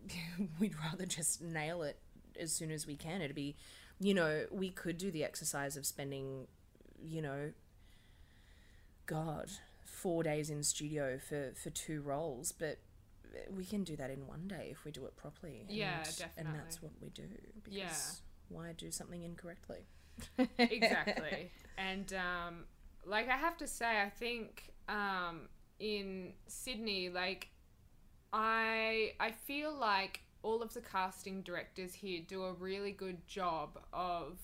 [0.60, 2.00] we'd rather just nail it
[2.40, 3.22] as soon as we can.
[3.22, 3.56] It'd be,
[4.00, 6.48] you know, we could do the exercise of spending,
[7.04, 7.52] you know,
[9.06, 9.50] God,
[9.86, 12.80] four days in studio for for two roles, but
[13.56, 15.62] we can do that in one day if we do it properly.
[15.62, 16.04] And, Yeah,
[16.38, 17.28] And that's what we do.
[17.64, 17.98] Because Yeah.
[18.50, 19.86] why do something incorrectly?
[20.58, 21.52] exactly.
[21.78, 22.66] And um,
[23.06, 25.48] like I have to say, I think um,
[25.80, 27.50] in Sydney, like
[28.34, 33.80] I I feel like all of the casting directors here do a really good job
[33.94, 34.38] of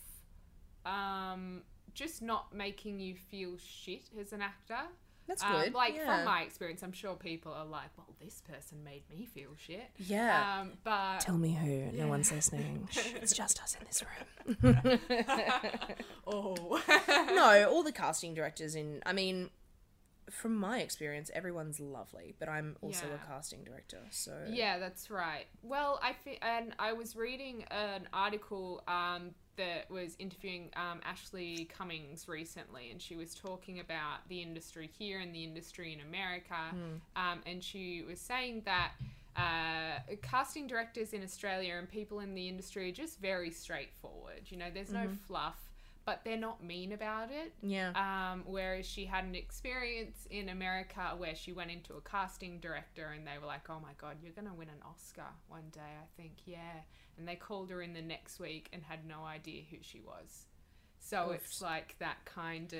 [0.86, 1.62] um,
[1.94, 4.80] just not making you feel shit as an actor.
[5.26, 5.74] That's Um, good.
[5.74, 6.18] like yeah.
[6.18, 9.90] from my experience, I'm sure people are like, "Well, this person made me feel shit."
[9.98, 10.60] yeah.
[10.60, 11.98] Um, but Tell me who.
[11.98, 12.90] No one's listening.
[13.22, 15.00] It's just us in this room.
[16.28, 19.02] oh, no, all the casting directors in.
[19.06, 19.50] I mean,
[20.30, 23.16] from my experience, everyone's lovely, but I'm also Yeah.
[23.16, 25.46] a casting director, so Yeah, that's right.
[25.62, 31.66] Well, I fe- and I was reading an article um, that was interviewing um, Ashley
[31.66, 36.56] Cummings recently, and she was talking about the industry here and the industry in America,
[37.16, 38.94] um, and she was saying that.
[39.36, 44.42] Uh, casting directors in Australia and people in the industry are just very straightforward.
[44.46, 45.58] You know, there's no fluff,
[46.06, 47.54] but they're not mean about it.
[47.62, 52.60] yeah, Um, whereas she had an experience in America where she went into a casting
[52.60, 55.80] director and they were like, "Oh my god, you're gonna win an Oscar one day."
[55.82, 56.82] I think, yeah.
[57.18, 60.46] And they called her in the next week and had no idea who she was.
[61.06, 61.36] So Oof.
[61.36, 62.80] it's like that kind of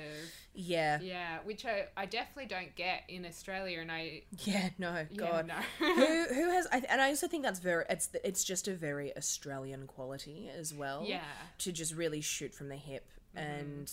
[0.54, 4.70] yeah, yeah, which I, I definitely don't get in Australia, and I yeah.
[4.78, 5.46] No, yeah, God.
[5.46, 5.54] no.
[5.78, 6.66] who who has?
[6.72, 7.84] I, and I also think that's very.
[7.90, 11.04] It's it's just a very Australian quality as well.
[11.06, 11.20] yeah,
[11.58, 13.90] to just really shoot from the hip and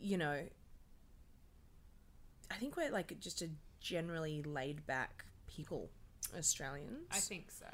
[0.00, 0.40] you know
[2.50, 3.48] i think we're like just a
[3.80, 5.90] generally laid back people
[6.36, 7.06] australians.
[7.10, 7.66] I think so.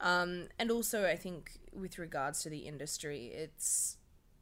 [0.00, 3.96] um and also i think with regards to the industry it's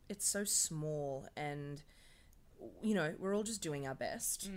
[0.09, 1.83] it's so small and
[2.83, 4.51] you know we're all just doing our best.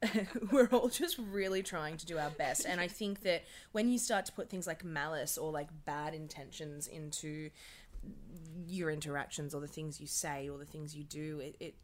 [0.52, 2.64] We're all just really trying to do our best.
[2.66, 6.14] And i think that when you start to put things like malice or like bad
[6.14, 7.50] intentions into
[8.66, 11.74] your interactions or the things you say or the things you do it, it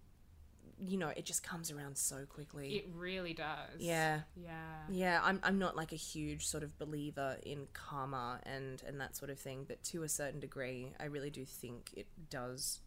[0.79, 3.79] you know it just comes around so quickly It really does.
[3.79, 4.51] yeah Yeah.
[4.91, 9.17] yeah I'm, I'm not like a huge sort of believer in karma and and that
[9.17, 12.81] sort of thing but to a certain degree i really do think it does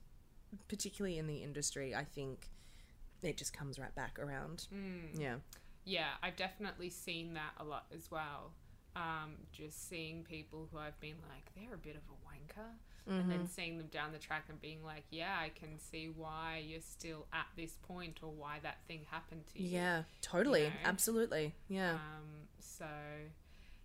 [0.68, 2.50] particularly in the industry i think
[3.24, 5.18] it just comes right back around Mm.
[5.20, 5.36] yeah
[5.86, 8.52] Yeah, I've definitely seen that a lot as well.
[8.98, 12.68] Um, just seeing people who I've been like, they're a bit of a wanker.
[13.10, 13.32] And Mm-hmm.
[13.32, 16.82] then seeing them down the track and being like, yeah, I can see why you're
[16.82, 19.70] still at this point or why that thing happened to you.
[19.70, 20.70] yeah totally know?
[20.86, 22.86] absolutely yeah Um, so,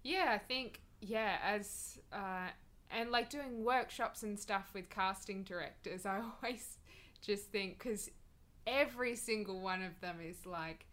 [0.02, 2.48] yeah, I think, yeah, as, uh,
[2.90, 6.78] and like doing workshops and stuff with casting directors, I always
[7.24, 8.10] just think, because
[8.66, 10.86] every single one of them is like,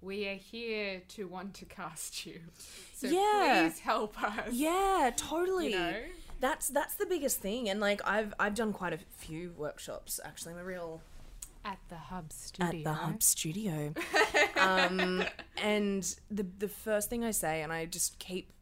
[0.00, 2.40] we are here to want to cast you.
[2.94, 3.62] So Yeah.
[3.62, 4.52] please help us.
[4.52, 5.94] yeah totally You know?
[6.40, 10.52] That's that's the biggest thing and like i've i've done quite a few workshops actually
[10.52, 11.00] i'm a real
[11.64, 12.78] At the Hub Studio.
[12.78, 13.92] at the hub studio
[14.56, 15.24] um
[15.62, 18.52] and the the first thing i say and i just keep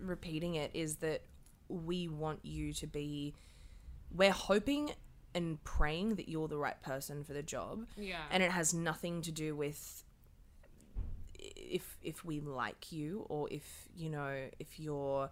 [0.00, 1.22] repeating it is that
[1.68, 3.34] we want you to be
[4.14, 4.92] we're hoping
[5.34, 8.22] and praying that you're the right person for the job Yeah.
[8.30, 10.02] and it has nothing to do with
[11.38, 15.30] if if we like you or if you know if you're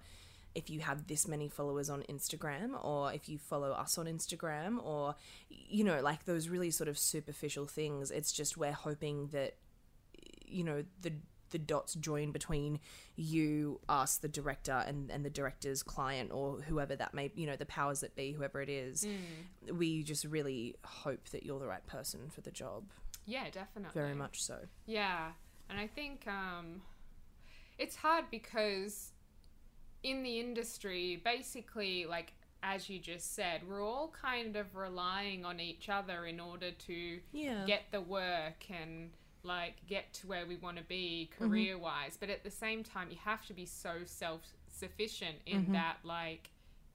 [0.56, 4.82] if you have this many followers on Instagram or if you follow us on Instagram
[4.82, 5.14] or
[5.50, 9.54] you know like those really sort of superficial things it's just we're hoping that
[10.46, 11.12] you know the
[11.50, 12.80] the dots join between
[13.14, 17.56] you us the director and and the director's client or whoever that may you know
[17.56, 19.06] the powers that be whoever it is.
[19.72, 22.84] We just really hope that you're the right person for the job.
[23.26, 24.00] Yeah, definitely.
[24.00, 24.58] very much so.
[24.86, 25.32] Yeah,
[25.68, 26.82] and I think um,
[27.78, 29.12] it's hard because
[30.10, 35.60] in the industry, basically, like as you just said, we're all kind of relying on
[35.60, 39.10] each other in order to yeah get the work and
[39.42, 41.44] like get to where we want to be Mm-hmm.
[41.50, 42.16] career wise.
[42.18, 45.72] But at the same time, you have to be so self sufficient in Mm-hmm.
[45.72, 46.50] that, like,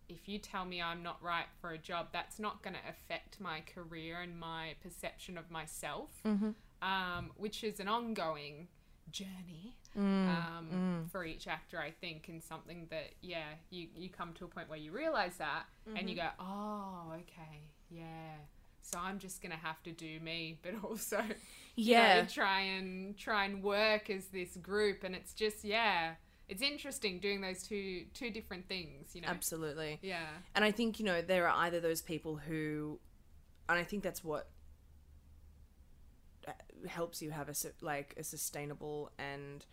[0.10, 3.40] if you tell me I'm not right for a job, that's not going to affect
[3.40, 6.52] my career and my perception of myself, Mm-hmm.
[6.94, 8.68] um, which is an ongoing
[9.12, 10.68] journey Mm, um,
[11.12, 14.70] for each actor, I think, and something that, yeah, you, you come to a point
[14.70, 15.64] where you realize that
[15.98, 17.60] and you go, oh, okay,
[17.90, 18.36] yeah.
[18.82, 21.18] So I'm just gonna have to do me, but also,
[21.76, 22.26] you know, Yeah.
[22.26, 26.14] try and try and work as this group, and it's just, yeah,
[26.48, 29.28] it's interesting doing those two two different things, you know.
[29.30, 30.28] absolutely Yeah.
[30.56, 33.00] and i think you know there are either those people who
[33.70, 34.50] and i think that's what
[36.88, 39.66] helps you have a like a sustainable and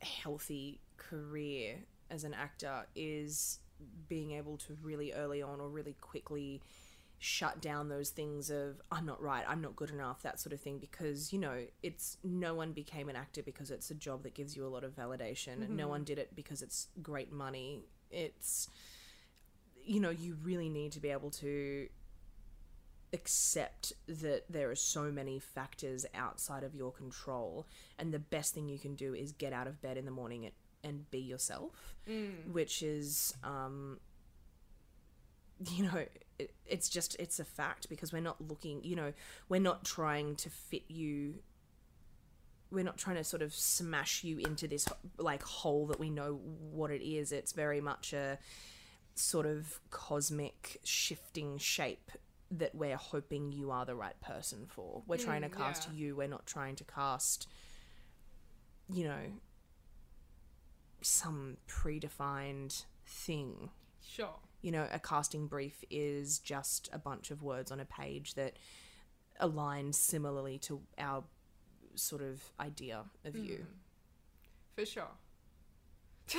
[0.00, 1.76] healthy career
[2.10, 3.58] as an actor is
[4.08, 6.62] being able to really early on or really quickly
[7.18, 10.60] shut down those things of I'm not right, I'm not good enough, that sort of
[10.60, 14.34] thing because you know, it's no one became an actor because it's a job that
[14.34, 15.68] gives you a lot of validation.
[15.68, 15.90] No mm-hmm.
[15.90, 17.84] one did it because it's great money.
[18.10, 18.68] It's
[19.84, 21.88] you know, you really need to be able to
[23.16, 27.66] accept that there are so many factors outside of your control
[27.98, 30.44] and the best thing you can do is get out of bed in the morning
[30.44, 31.96] and, and be yourself
[32.52, 33.98] which is um
[35.76, 36.04] you know
[36.38, 39.12] it, it's just it's a fact because we're not looking you know
[39.48, 41.34] we're not trying to fit you
[42.70, 46.40] we're not trying to sort of smash you into this like hole that we know
[46.70, 47.32] what it is.
[47.32, 48.38] It's very much a
[49.14, 52.10] sort of cosmic shifting shape
[52.50, 55.02] that we're hoping you are the right person for.
[55.06, 55.94] We're trying to Mm, cast yeah.
[55.98, 56.16] you.
[56.16, 57.48] We're not trying to cast,
[58.88, 59.32] you know,
[61.02, 63.70] some predefined thing.
[64.00, 64.34] Sure.
[64.62, 68.56] You know, a casting brief is just a bunch of words on a page that
[69.38, 71.24] align similarly to our
[71.94, 73.66] sort of idea of you.
[74.74, 75.08] For sure.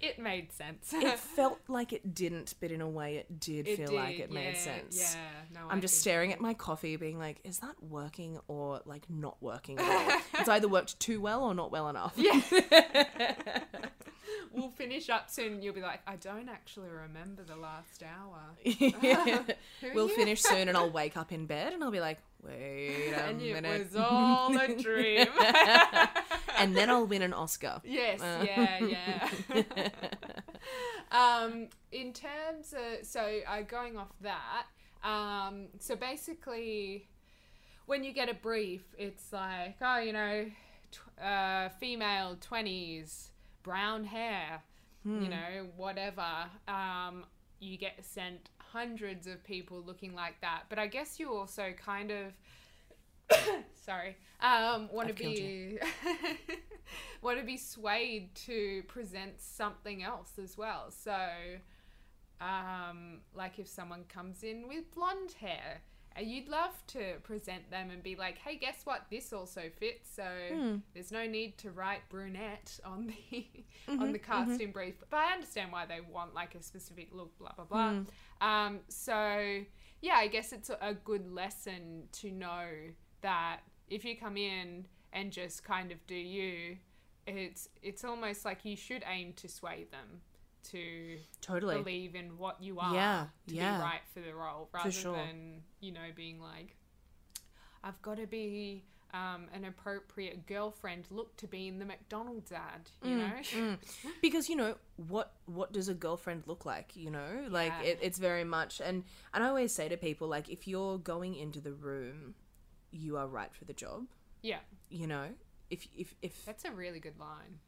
[0.00, 0.92] it made sense.
[0.92, 4.20] It felt like it didn't, but in a way it did It feel like did,
[4.24, 4.98] it made yeah, sense.
[5.14, 5.20] Yeah,
[5.60, 9.08] no, I'm I just staring at my coffee, being like, is that working or like
[9.10, 10.20] not working at all?
[10.40, 12.14] it's either worked too well or not well enough.
[12.16, 12.40] Yeah.
[14.52, 15.54] we'll finish up soon.
[15.54, 18.40] and You'll be like, I don't actually remember the last hour.
[18.64, 22.18] Who we'll you?" finish soon and I'll wake up in bed and I'll be like,
[22.42, 23.92] wait a and it minute.
[23.92, 25.26] was all a dream.
[26.60, 27.80] And then I'll win an Oscar.
[27.84, 28.44] yes, Uh.
[28.46, 29.88] yeah, yeah.
[31.12, 34.66] um, in terms of so uh, going off that,
[35.02, 37.08] um, so basically,
[37.86, 40.46] when you get a brief, it's like, oh, you know,
[40.92, 43.30] tw- uh, female twenties,
[43.62, 44.62] brown hair,
[45.04, 46.26] you know, whatever.
[46.68, 47.24] Um,
[47.58, 52.10] you get sent hundreds of people looking like that, but I guess you also kind
[52.10, 52.32] of
[53.84, 54.16] sorry.
[54.40, 55.78] Um want to be
[57.22, 60.90] want to be swayed to present something else as well.
[60.90, 61.16] So
[62.40, 65.82] um like if someone comes in with blonde hair
[66.16, 69.06] and you'd love to present them and be like hey guess what?
[69.10, 70.76] This also fits so Hmm.
[70.94, 73.46] there's no need to write brunette on the
[73.88, 74.94] Mm-hmm, on the casting brief.
[75.10, 77.90] But i understand why they want like a specific look blah blah blah.
[78.40, 78.46] Hmm.
[78.46, 79.60] um so
[80.00, 82.66] yeah i guess it's a good lesson to know
[83.22, 86.76] that if you come in and just kind of do you
[87.26, 90.20] it's it's almost like you should aim to sway them
[90.62, 91.76] to Totally.
[91.78, 93.76] believe in what you are Yeah, to yeah.
[93.76, 95.14] be right for the role rather sure.
[95.14, 96.76] than you know being like
[97.84, 102.90] i've got to be um, an appropriate girlfriend look to be in the mcdonald's ad
[103.02, 103.78] you know Mm.
[104.22, 104.76] because you know
[105.08, 107.90] what what does a girlfriend look like you know like Yeah.
[107.90, 109.02] it, it's very much and
[109.34, 112.34] and i always say to people like if you're going into the room
[112.92, 114.04] you are right for the job
[114.42, 115.26] yeah you know
[115.70, 117.58] if if if that's a really good line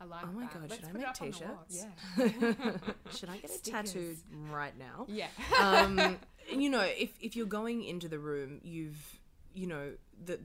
[0.00, 0.52] i like Oh my that.
[0.54, 1.86] God, Let's should I make t-shirts?
[2.16, 2.72] yeah
[3.12, 3.92] should i get Stickers.
[3.92, 4.16] tattooed
[4.50, 5.28] right now yeah
[5.60, 6.16] um
[6.52, 9.18] you know if if you're going into the room you've
[9.54, 9.92] you know
[10.24, 10.38] the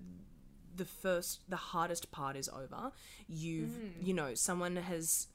[0.76, 2.92] the first the hardest part is over
[3.28, 3.92] you've Mm.
[4.02, 5.28] you know someone has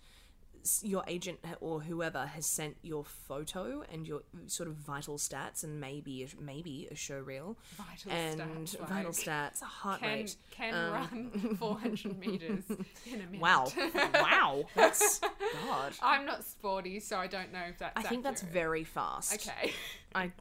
[0.82, 5.80] your agent or whoever has sent your photo and your sort of vital stats and
[5.80, 7.56] maybe a, maybe a show reel.
[7.76, 12.64] Vital and stats, like, vital stats heart can rate can um, run 400 meters
[13.06, 13.40] in a minute.
[13.40, 13.72] Wow.
[14.14, 14.64] Wow.
[14.74, 15.18] That's
[15.66, 15.92] god.
[16.02, 19.34] I'm not sporty so i don't know if that's i think that's very fast.
[19.34, 19.72] Okay
[20.14, 20.32] I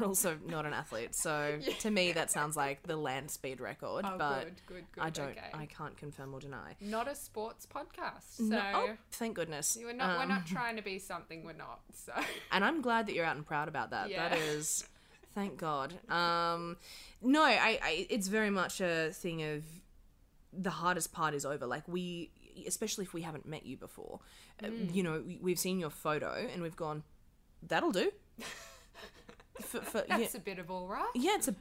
[0.00, 4.04] uh, also not an athlete, so to me that sounds like the land speed record.
[4.06, 5.50] oh but good good good I don't, okay.
[5.54, 6.76] I can't confirm or deny.
[6.80, 9.78] not a sports podcast so No, oh, thank goodness.
[9.80, 12.12] we're not we're Um, not trying to be something we're not so
[12.52, 14.10] and I'm glad that you're out and proud about that.
[14.10, 14.28] Yeah.
[14.28, 14.84] That is,
[15.34, 15.94] thank God.
[16.10, 16.76] Um,
[17.22, 19.64] no, I, I, it's very much a thing of
[20.52, 21.64] the hardest part is over.
[21.66, 22.30] Like we,
[22.66, 24.20] especially if we haven't met you before,
[24.62, 24.94] uh, Mm.
[24.94, 27.02] you know, we, we've seen your photo and we've gone,
[27.62, 28.10] that'll do.
[29.70, 31.54] For, for, yeah, a bit of all right Yeah, it's a.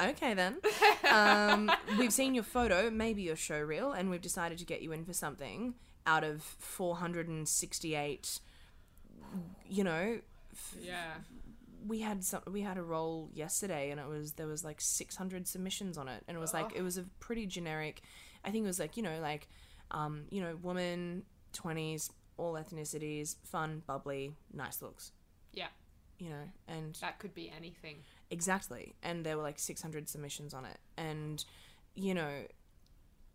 [0.00, 0.56] Okay then.
[1.10, 4.92] Um, we've seen your photo, maybe your show reel, and we've decided to get you
[4.92, 5.74] in for something
[6.06, 8.38] out of 468.
[9.68, 10.20] You know,
[10.80, 11.14] yeah
[11.86, 12.42] we had some.
[12.50, 16.22] We had a role yesterday, and it was there was like 600 submissions on it,
[16.28, 18.02] and it was like it was a pretty generic.
[18.44, 19.48] I think it was like you know like,
[19.90, 21.24] um, you know, woman,
[21.54, 25.12] 20s, all ethnicities, fun, bubbly, nice looks.
[25.52, 25.68] yeah
[26.20, 27.96] You know, and that could be anything
[28.30, 28.94] Exactly.
[29.02, 30.78] And there were like 600 submissions on it.
[30.96, 31.44] And,
[31.94, 32.44] you know,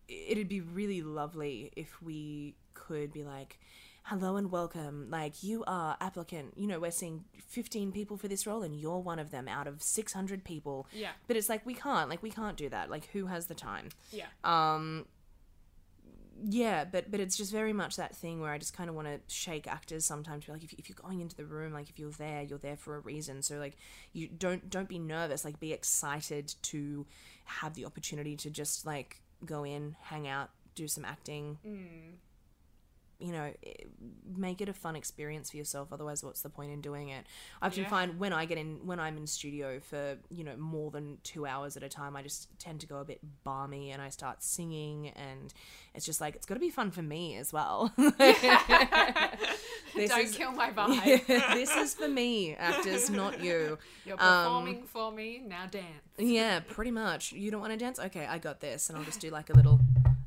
[0.08, 3.58] it'd be really lovely if we could be like,
[4.04, 5.08] hello and welcome.
[5.10, 6.54] Like, you are applicant.
[6.56, 9.66] You know, we're seeing 15 people for this role and you're one of them out
[9.66, 10.86] of 600 people.
[10.92, 12.08] yeah But it's like, we can't.
[12.08, 12.88] Like, we can't do that.
[12.88, 13.90] Like, who has the time?
[14.12, 15.06] yeah Um,
[16.44, 19.08] yeah, but but it's just very much that thing where I just kind of want
[19.08, 20.44] to shake actors sometimes.
[20.44, 22.58] To be like, if, if you're going into the room, like if you're there, you're
[22.58, 23.42] there for a reason.
[23.42, 23.76] So like,
[24.12, 25.44] you don't don't be nervous.
[25.44, 27.06] Like, be excited to
[27.44, 31.58] have the opportunity to just like go in, hang out, do some acting.
[31.66, 32.18] Mm.
[33.18, 33.52] You know,
[34.36, 35.92] make it a fun experience for yourself.
[35.92, 37.24] Otherwise, what's the point in doing it?
[37.62, 37.88] I often Yeah.
[37.88, 41.46] find when I get in, when I'm in studio for, you know, more than two
[41.46, 44.42] hours at a time, I just tend to go a bit balmy and I start
[44.42, 45.08] singing.
[45.10, 45.52] And
[45.94, 47.92] it's just like, it's got to be fun for me as well.
[49.94, 51.26] This Don't is- kill my vibe.
[51.54, 53.78] this is for me, actors, not you.
[54.04, 55.86] You're Um, performing for me, now dance.
[56.18, 57.32] Yeah, pretty much.
[57.32, 57.98] You don't want to dance?
[57.98, 58.90] Okay, I got this.
[58.90, 59.80] And I'll just do like a little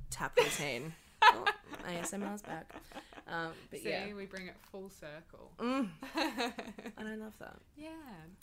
[0.10, 0.96] tap routine.
[1.24, 1.46] Oh,
[1.88, 2.74] ASMR's back.
[3.28, 4.08] Um, but See, yeah.
[4.08, 4.16] Mm.
[4.18, 5.52] we bring it full circle.
[6.98, 7.58] And I love that.
[7.78, 7.90] Yeah,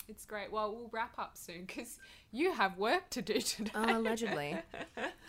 [0.08, 0.50] it's great.
[0.50, 1.98] Well, we'll wrap up soon because
[2.32, 3.70] you have work to do today.
[3.74, 4.56] Oh, allegedly.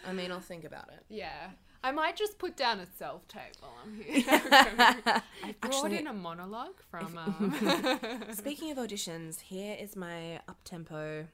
[0.07, 1.03] I mean, I'll think about it.
[1.09, 1.49] Yeah.
[1.83, 4.23] I might just put down a self tape while I'm here.
[4.29, 5.21] I
[5.59, 7.17] brought Actually- in a monologue from.
[7.17, 11.25] Um, Speaking of auditions, here is my up tempo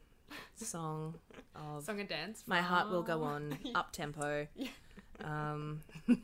[0.55, 1.16] song
[1.55, 2.43] of song and dance.
[2.47, 4.47] My Heart Will Go On, up tempo.
[5.24, 5.82] Um,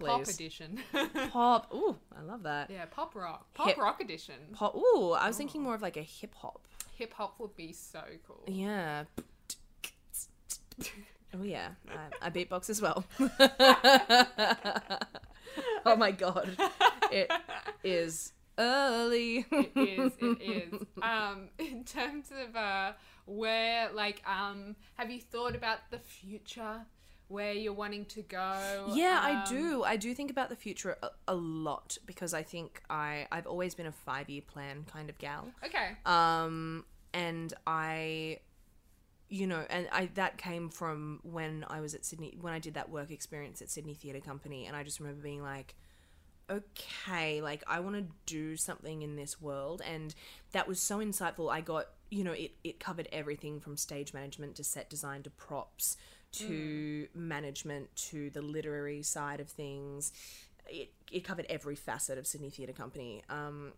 [0.00, 0.78] Pop edition.
[1.32, 1.70] Pop.
[1.74, 2.70] Ooh, I love that.
[2.70, 3.52] yeah, pop rock.
[3.54, 4.34] Pop Hip- rock edition.
[4.52, 4.74] Pop.
[4.76, 6.66] Ooh, I was thinking more of like a hip hop.
[6.96, 8.42] Hip hop would be so cool.
[8.46, 9.04] Yeah.
[11.34, 11.70] Oh yeah,
[12.22, 13.04] I, I beatbox as well.
[15.84, 16.56] oh my god,
[17.10, 17.30] it
[17.84, 19.44] is early.
[19.50, 22.92] it is it is um in terms of uh
[23.26, 26.82] where like um have you thought about the future
[27.28, 29.84] where you're wanting to go Yeah, I Um, do.
[29.84, 33.74] I do think about the future a, a lot because I think I I've always
[33.74, 35.48] been a five year plan kind of gal.
[35.64, 38.38] okay Um, and I,
[39.28, 42.74] you know, and I that came from when I was at Sydney when I did
[42.74, 45.74] that work experience at Sydney Theatre Company, and I just remember being like,
[46.50, 50.14] okay, like I want to do something in this world, and
[50.52, 51.52] that was so insightful.
[51.52, 55.30] I got, you know, it it covered everything from stage management to set design to
[55.30, 55.96] props
[56.32, 60.12] to management to the literary side of things.
[60.68, 63.22] It it covered every facet of Sydney Theatre Company.
[63.30, 63.72] Um,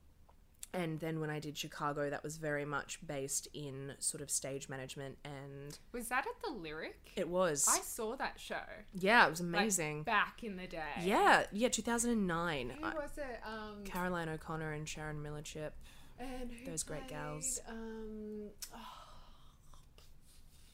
[0.73, 4.69] and then when I did Chicago, that was very much based in sort of stage
[4.69, 8.55] management, and was that at the lyric it was i saw that show
[8.95, 10.03] yeah, it was like, amazing.
[10.05, 12.73] back in the day yeah, yeah, two thousand and nine.
[12.77, 15.71] who was it um Caroline O'Connor and Sharon Millerchip.
[16.21, 17.61] and who those great gals.
[17.67, 18.51] played, um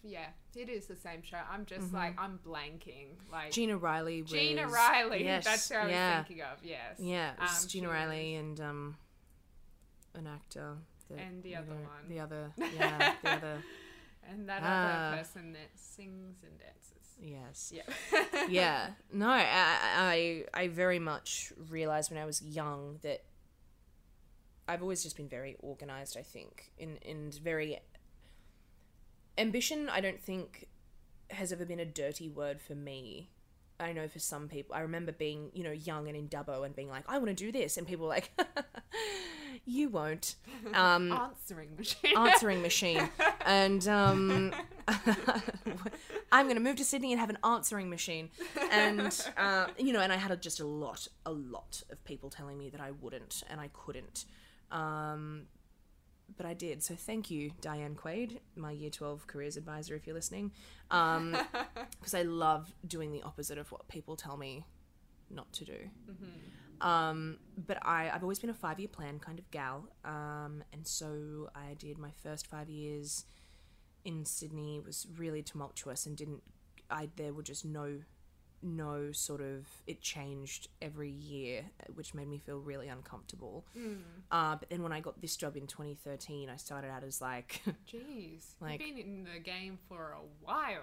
[0.07, 3.51] yeah it is the same show i'm just like i'm blanking like Mm-hmm.
[3.53, 5.25] Gina Riley was Gina Riley.
[5.25, 6.59] Yes, That's who I was yeah, thinking of.
[6.65, 6.99] Yes.
[6.99, 7.33] yeah.
[7.39, 8.97] Um, Gina Riley and um,
[10.15, 10.77] an actor.
[11.11, 12.09] that, And the other know, one.
[12.09, 13.63] The other, yeah, the other.
[14.31, 15.09] And that Ah.
[15.09, 16.93] other person that sings and dances.
[17.21, 17.73] Yes.
[17.75, 18.47] Yeah.
[18.49, 19.47] yeah no I,
[19.95, 23.23] I i very much realized when i was young that
[24.69, 27.79] i've always just been very organized i think in and very
[29.39, 30.67] ambition i don't think
[31.31, 33.31] has ever been a dirty word for me.
[33.81, 36.75] I know for some people i remember being you know young and in dubbo and
[36.75, 38.31] being like i want to do this and people were like
[39.67, 40.37] you won't.
[40.73, 42.17] Um Answering machine.
[42.17, 43.09] answering machine.
[43.45, 44.53] And um
[46.33, 48.31] i'm going to move to sydney and have an answering machine.
[48.71, 52.31] And uh, you know and i had a, just a lot a lot of people
[52.31, 54.25] telling me that i wouldn't and i couldn't.
[54.73, 55.43] Um,
[56.37, 56.83] but i did.
[56.83, 60.53] So thank you diane quaid my year 12 careers advisor if you're listening.
[60.91, 61.37] Um,
[62.01, 64.65] because i love doing the opposite of what people tell me
[65.31, 65.79] not to do.
[66.81, 69.89] Um, but I, I've always been a five year plan kind of gal.
[70.05, 73.25] Um, and so I did my first five years
[74.05, 74.81] in Sydney.
[74.85, 76.43] Was really tumultuous and didn't,
[76.91, 78.01] I, there were just no,
[78.63, 83.65] no sort of, it changed every year, which made me feel really uncomfortable.
[84.31, 87.63] Uh, but then when I got this job in 2013, I started out as like,
[87.93, 88.45] Jeez.
[88.61, 90.83] Like- You've been in the game for a while.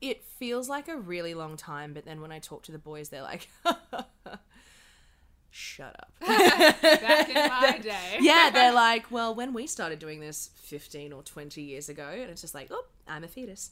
[0.00, 3.08] it feels like a really long time, but then when I talk to the boys,
[3.10, 3.48] they're like,
[5.50, 6.12] shut up.
[6.26, 8.18] Back in my day.
[8.20, 12.30] yeah, they're like, well, when we started doing this 15 or 20 years ago, and
[12.30, 13.70] it's just like, oh, I'm a fetus.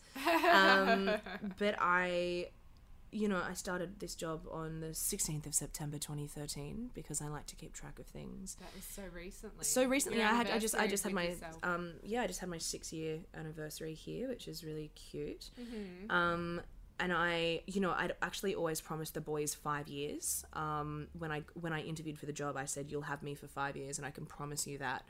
[0.53, 1.11] Um,
[1.59, 2.49] but I,
[3.13, 7.47] you know, I started this job on the 16th of September 2013 because I like
[7.47, 8.57] to keep track of things.
[8.61, 9.65] That was so recently.
[9.65, 11.59] So recently, Your I had, I just, I just had my, yourself.
[11.63, 15.51] um, yeah, I just had my six year anniversary here, which is really cute.
[15.61, 16.11] Mm-hmm.
[16.11, 16.61] Um,
[17.01, 20.45] and I, you know, I'd actually always promised the boys five years.
[20.53, 23.47] Um, when I when I interviewed for the job, I said you'll have me for
[23.47, 25.03] five years, and I can promise you that,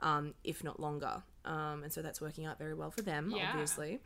[0.00, 1.22] um, if not longer.
[1.46, 3.48] Um, and so that's working out very well for them, Yeah.
[3.52, 4.00] obviously.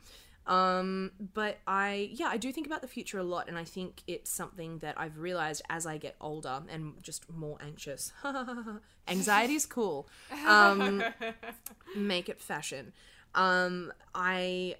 [0.47, 4.03] Um, but I, yeah, I do think about the future a lot, and I think
[4.07, 8.13] it's something that I've realized as I get older and just more anxious.
[9.07, 10.07] Anxiety is cool.
[10.45, 11.03] Um,
[11.95, 12.93] make it fashion.
[13.33, 14.75] Um, I,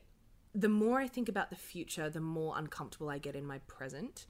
[0.54, 4.28] the more I think about the future, the more uncomfortable I get in my present.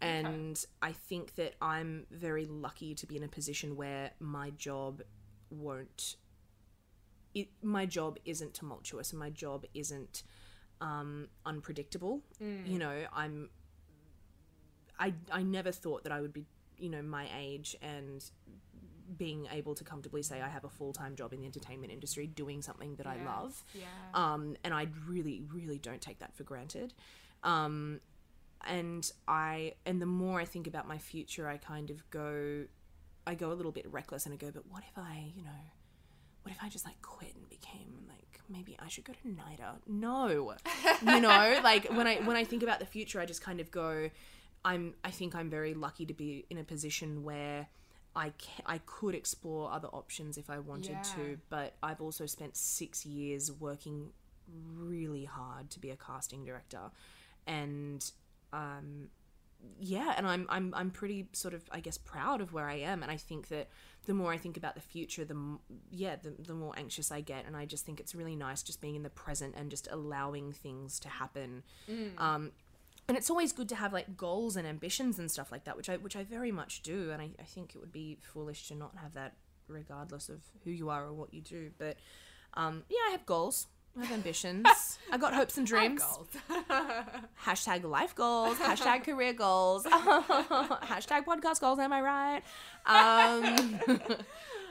[0.00, 5.00] And I think that I'm very lucky to be in a position where my job
[5.48, 6.16] won't
[7.34, 10.22] it, my job isn't tumultuous and my job isn't
[10.84, 12.20] um, unpredictable.
[12.66, 13.48] You know, I'm
[14.98, 16.44] I I never thought that I would be,
[16.78, 18.24] you know, my age and
[19.16, 22.26] being able to comfortably say I have a full time job in the entertainment industry
[22.26, 23.64] doing something that I love.
[23.74, 23.84] Yeah.
[24.12, 26.94] Um, and I really, really don't take that for granted.
[27.42, 28.00] Um,
[28.66, 32.64] and I, and the more I think about my future, I kind of go,
[33.26, 35.50] I go a little bit reckless and I go, but what if I, you know,
[36.42, 38.13] what if I just like quit and became like
[38.48, 39.76] maybe I should go to NIDA?
[39.86, 40.54] No,
[41.02, 43.70] you know, like when I when I think about the future, I just kind of
[43.70, 44.10] go,
[44.64, 47.68] I'm I think I'm very lucky to be in a position where
[48.16, 51.14] I ca- I could explore other options if I wanted Yeah.
[51.14, 54.10] to, but I've also spent six years working
[54.76, 56.90] really hard to be a casting director,
[57.46, 58.08] and
[58.52, 59.08] um,
[59.78, 63.02] yeah, and I'm I'm I'm pretty sort of I guess proud of where I am,
[63.02, 63.68] and I think that
[64.06, 65.60] the more I think about the future, the m-
[65.90, 68.80] yeah, the the more anxious I get, and I just think it's really nice just
[68.80, 71.62] being in the present and just allowing things to happen.
[72.18, 72.52] Um,
[73.06, 75.88] and it's always good to have like goals and ambitions and stuff like that, which
[75.88, 78.74] I which I very much do, and I, I think it would be foolish to
[78.74, 79.34] not have that,
[79.68, 81.70] regardless of who you are or what you do.
[81.78, 81.96] But
[82.54, 83.66] um, yeah, I have goals.
[83.96, 84.66] I have ambitions.
[85.12, 86.02] I got hopes and dreams.
[86.02, 86.28] Goals.
[87.44, 88.56] Hashtag life goals.
[88.58, 89.84] Hashtag career goals.
[89.84, 91.78] hashtag podcast goals.
[91.78, 92.42] Am I right?
[92.86, 94.00] Um,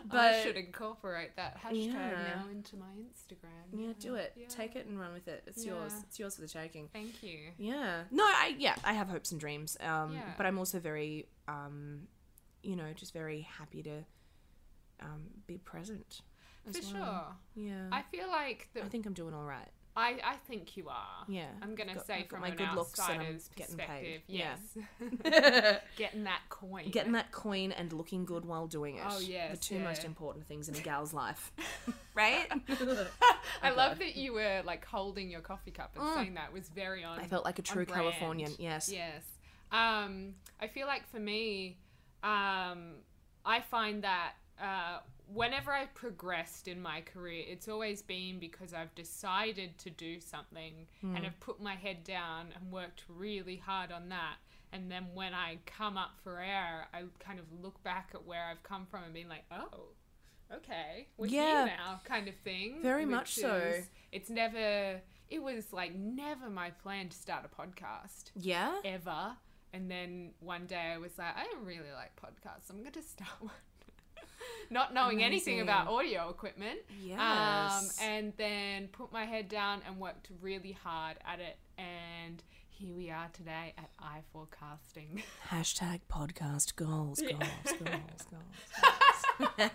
[0.05, 2.09] but I should incorporate that hashtag Yeah.
[2.36, 3.63] now into my Instagram.
[3.80, 4.34] yeah, do it.
[4.36, 4.47] Yeah.
[4.49, 5.43] Take it and run with it.
[5.47, 5.93] It's yours.
[6.03, 6.89] It's yours for the taking.
[6.91, 7.51] Thank you.
[7.57, 8.01] Yeah.
[8.11, 9.78] No, I yeah, I have hopes and dreams.
[9.80, 10.21] Um, Yeah.
[10.38, 12.07] but I'm also very um,
[12.61, 14.03] you know, just very happy to
[15.01, 16.21] um be present.
[16.72, 17.36] For well.
[17.55, 17.64] sure.
[17.66, 17.88] Yeah.
[17.91, 19.68] I feel like the, I think I'm doing all right.
[19.95, 21.24] I, I think you are.
[21.28, 21.45] Yeah.
[21.61, 24.22] I'm gonna Got- say I've from my an good looks and I'm outsider's getting perspective,
[24.28, 24.36] paid.
[24.36, 24.55] Yeah.
[25.22, 26.89] yes, getting that coin.
[26.89, 29.03] Getting that coin and looking good while doing it.
[29.07, 31.51] Oh, yes, The two most important things in a gal's life.
[32.16, 32.47] right?
[33.61, 36.16] I love that you were like holding your coffee cup and Mm.
[36.16, 37.20] saying that was very on.
[37.20, 37.86] I felt like a true.
[37.86, 38.51] Californian.
[38.57, 38.89] Yes.
[38.91, 39.22] Yes.
[39.72, 41.78] Um, I feel like for me,
[42.24, 42.95] um,
[43.45, 48.93] I find that uh, whenever I've progressed in my career, it's always been because I've
[48.95, 51.15] decided to do something Hmm.
[51.15, 54.36] and I've put my head down and worked really hard on that.
[54.71, 58.43] And then when I come up for air, I kind of look back at where
[58.45, 59.89] I've come from and being like, oh,
[60.51, 61.65] okay, we're Yeah.
[61.65, 62.82] here now, kind of thing.
[62.82, 63.55] Very much so.
[63.55, 68.80] is- It's never, it was like never my plan to start a podcast Yeah?
[68.84, 69.38] ever.
[69.74, 72.69] And then one day I was like, I really like podcasts.
[72.69, 73.51] I'm going to start one.
[74.69, 76.79] Not knowing anything about audio equipment.
[76.89, 77.97] Um, Yes.
[78.01, 81.57] and then put my head down and worked really hard at it.
[81.77, 85.21] And here we are today at i4 Casting.
[85.49, 88.25] Hashtag podcast goals, goals, goals, goals,
[89.59, 89.69] goals.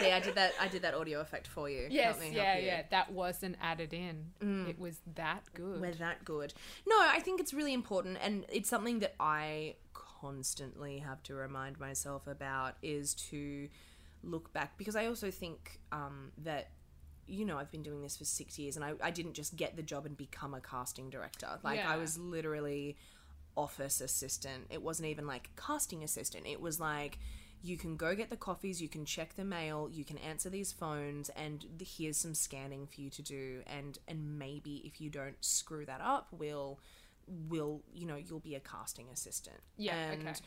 [0.00, 0.52] See, I did that.
[0.60, 1.86] I did that audio effect for you.
[1.90, 2.66] yes, Help me help yeah, you.
[2.66, 2.82] yeah.
[2.90, 4.66] That wasn't added in.
[4.68, 5.80] It was that good.
[5.80, 6.52] We're that good.
[6.86, 9.76] No, I think it's really important, and it's something that I
[10.24, 13.68] constantly have to remind myself about is to
[14.22, 16.70] look back because I also think um, that
[17.26, 19.76] you know I've been doing this for six years, and I, I didn't just get
[19.76, 21.48] the job and become a casting director.
[21.62, 21.92] Like Yeah.
[21.92, 22.96] I was literally
[23.56, 24.66] office assistant.
[24.70, 26.46] It wasn't even like casting assistant.
[26.46, 27.18] It was like
[27.62, 30.70] you can go get the coffees, you can check the mail, you can answer these
[30.70, 33.62] phones, and here's some scanning for you to do.
[33.66, 36.78] And and maybe if you don't screw that up, we'll
[37.26, 39.60] will you know you'll be a casting assistant.
[39.76, 40.38] Yeah, and, okay.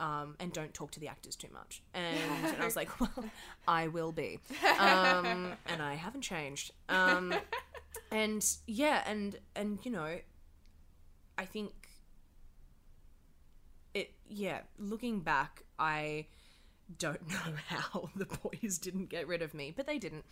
[0.00, 1.80] Um, and don't talk to the actors too much.
[1.94, 2.18] And,
[2.52, 3.24] and I was like, well,
[3.68, 4.40] I will be.
[4.78, 6.72] Um, and I haven't changed.
[6.88, 7.32] Um,
[8.10, 10.18] and yeah, and and you know,
[11.38, 11.72] I think
[13.94, 16.26] it yeah looking back i
[16.98, 20.24] don't know how the boys didn't get rid of me but they didn't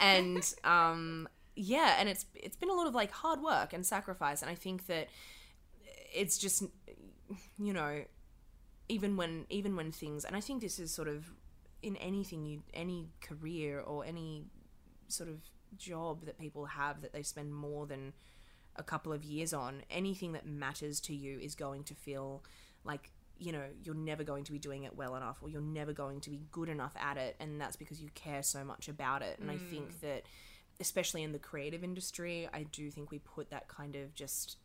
[0.00, 4.42] and um yeah and it's it's been a lot of like hard work and sacrifice
[4.42, 5.08] and i think that
[6.12, 6.64] it's just
[7.58, 8.02] you know
[8.88, 11.32] even when even when things and i think this is sort of
[11.82, 14.44] in anything you any career or any
[15.08, 15.38] sort of
[15.76, 18.12] job that people have that they spend more than
[18.76, 22.42] a couple of years on anything that matters to you is going to feel
[22.84, 25.92] like you know you're never going to be doing it well enough or you're never
[25.92, 29.22] going to be good enough at it and that's because you care so much about
[29.22, 29.38] it.
[29.38, 30.00] And i think mm.
[30.00, 30.24] that
[30.80, 34.56] especially in the creative industry i do think we put that kind of just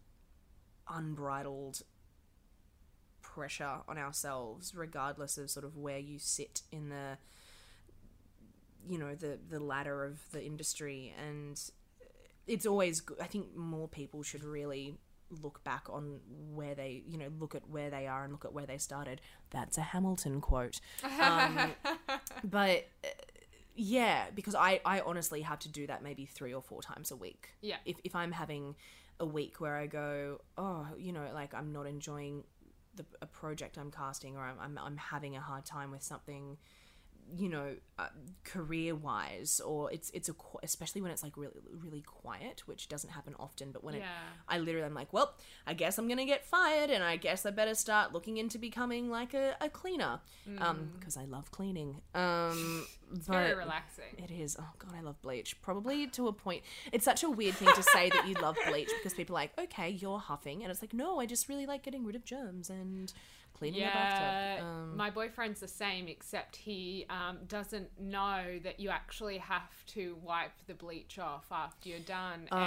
[0.90, 1.82] unbridled
[3.22, 7.18] pressure on ourselves regardless of sort of where you sit in the
[8.88, 11.72] you know the the ladder of the industry and
[12.48, 14.96] it's always good i think more people should really
[15.42, 16.20] look back on
[16.54, 19.22] where they, you know, look at where they are and look at where they started.
[19.50, 20.80] That's a Hamilton quote.
[21.20, 21.72] Um,
[22.44, 23.08] but uh,
[23.76, 27.16] yeah, because I, I honestly have to do that maybe three or four times a
[27.16, 27.50] week.
[27.62, 27.78] Yeah.
[27.86, 28.76] If, if I'm having
[29.20, 32.44] a week where I go, oh, you know, like I'm not enjoying
[32.96, 36.58] the, a project I'm casting or I'm, I'm, I'm having a hard time with something,
[37.38, 38.08] you know, uh,
[38.44, 41.54] career wise, or it's it's a qu- especially when it's like really
[41.84, 43.72] really quiet, which doesn't happen often.
[43.72, 44.02] But when it,
[44.48, 45.34] I literally I'm like, well,
[45.66, 49.10] I guess I'm gonna get fired, and I guess I better start looking into becoming
[49.10, 50.20] like a, a cleaner,
[50.60, 52.02] um, because I love cleaning.
[52.14, 54.16] Um, It's very relaxing.
[54.18, 54.56] it is.
[54.60, 55.62] Oh god, I love bleach.
[55.62, 56.64] Probably to a point.
[56.92, 59.58] It's such a weird thing to say that you love bleach because people are like,
[59.60, 62.70] okay, you're huffing, and it's like, no, I just really like getting rid of germs
[62.70, 63.12] and
[63.58, 64.66] cleaning Yeah, bathtub.
[64.68, 70.18] Um, my boyfriend's the same, except he um, doesn't know that you actually have to
[70.24, 72.48] wipe the bleach off after you're done.
[72.52, 72.58] Oh,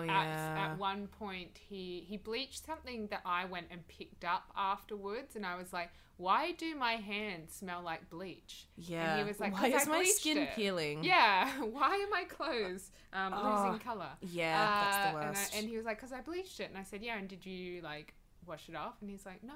[0.00, 0.54] and yeah.
[0.58, 5.36] at, at one point, he he bleached something that I went and picked up afterwards,
[5.36, 9.12] and I was like, "Why do my hands smell like bleach?" yeah.
[9.12, 11.04] and he was like, why "'Cause is my skin it." peeling?
[11.04, 14.10] Yeah, why are my clothes um, Oh, losing color?
[14.22, 15.54] yeah, that's the and I- worst.
[15.56, 17.80] And, he was like, "Cause I bleached it," and I said, "Yeah." And did you
[17.82, 18.14] like
[18.46, 18.94] wash it off?
[19.00, 19.52] And he's like, "No,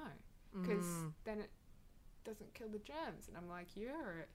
[0.61, 1.11] because Mm.
[1.25, 1.49] then it
[2.25, 4.27] doesn't kill the germs." And I'm like, "You're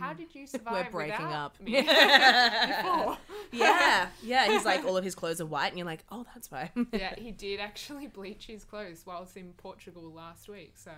[0.00, 0.84] how did you survive?" Mm.
[0.86, 1.56] We're breaking up.
[3.52, 4.48] Yeah, yeah.
[4.50, 6.88] He's like, all of his clothes are white, and you're like, oh, that's fine.
[6.92, 10.72] yeah, he did actually bleach his clothes whilst in Portugal last week.
[10.76, 10.90] So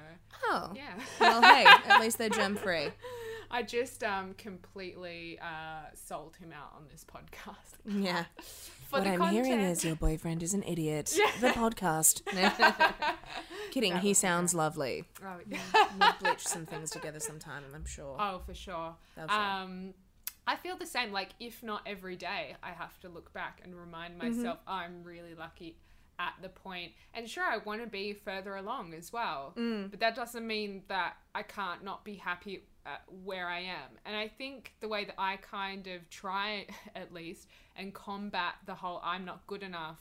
[0.44, 0.98] oh, yeah.
[1.20, 2.88] well, hey, at least they're germ free.
[3.50, 7.76] I just um completely uh sold him out on this podcast.
[7.84, 8.24] Yeah.
[8.88, 9.46] For what the I'm content.
[9.46, 11.14] hearing is your boyfriend is an idiot.
[11.40, 12.22] The podcast.
[13.70, 13.92] Kidding.
[13.92, 15.04] That he sounds lovely.
[15.22, 15.58] Oh, yeah.
[16.00, 18.16] We'll bleach some things together sometime, I'm sure.
[18.18, 18.94] Oh, for sure.
[19.28, 19.92] Um,
[20.46, 21.12] I feel the same.
[21.12, 24.38] Like, if not every day, I have to look back and remind Mm-hmm.
[24.38, 25.76] myself I'm really lucky
[26.18, 26.92] at the point.
[27.14, 29.52] And sure, I want to be further along as well.
[29.56, 29.90] Mm.
[29.90, 33.98] But that doesn't mean that I can't not be happy at where I am.
[34.04, 36.66] And I think the way that I kind of try,
[36.96, 39.98] at least, and combat the whole I'm not good enough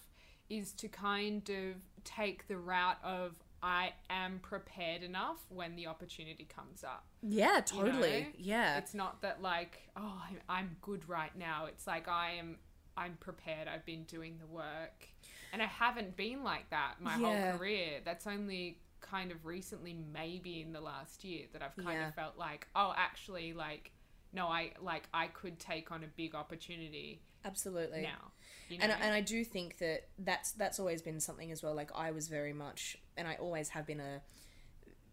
[0.49, 6.45] is to kind of take the route of I am prepared enough when the opportunity
[6.45, 7.05] comes up.
[7.21, 7.85] Yeah, you know?
[7.91, 8.27] totally.
[8.37, 8.77] Yeah.
[8.77, 11.65] It's not that like, oh, I'm, I'm good right now.
[11.65, 12.57] It's like I am
[12.95, 13.67] I'm prepared.
[13.67, 15.07] I've been doing the work.
[15.53, 17.51] And I haven't been like that my Yeah.
[17.51, 17.99] whole career.
[18.05, 22.07] That's only kind of recently maybe in the last year that I've kind Yeah.
[22.09, 23.91] of felt like, oh, actually like
[24.33, 28.01] no, I like I could take on a big opportunity Absolutely.
[28.01, 28.31] now.
[28.69, 28.83] You know?
[28.83, 31.73] And, and I do think that that's that's always been something as well.
[31.73, 34.21] Like I was very much, and I always have been a,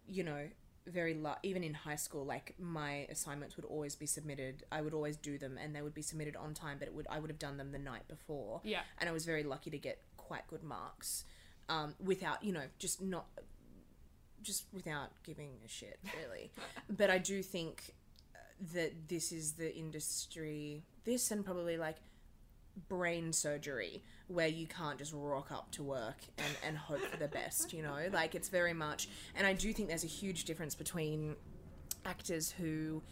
[0.09, 0.49] you know,
[0.87, 2.25] very even in high school.
[2.27, 4.65] Like my assignments would always be submitted.
[4.73, 6.79] I would always do them, and they would be submitted on time.
[6.81, 8.61] But it would I would have done them the night before.
[8.65, 8.81] Yeah.
[8.99, 11.25] And I was very lucky to get quite good marks,
[11.69, 13.27] um, without you know just not,
[14.45, 16.51] just without giving a shit really.
[16.91, 17.95] but I do think
[18.35, 18.39] uh,
[18.75, 20.83] that this is the industry.
[21.05, 21.97] This and probably like
[22.89, 27.29] brain surgery where you can't just rock up to work and, and hope for the
[27.29, 27.99] best, you know?
[28.13, 31.37] Like it's very much and I do think there's a huge difference between
[32.05, 33.03] actors who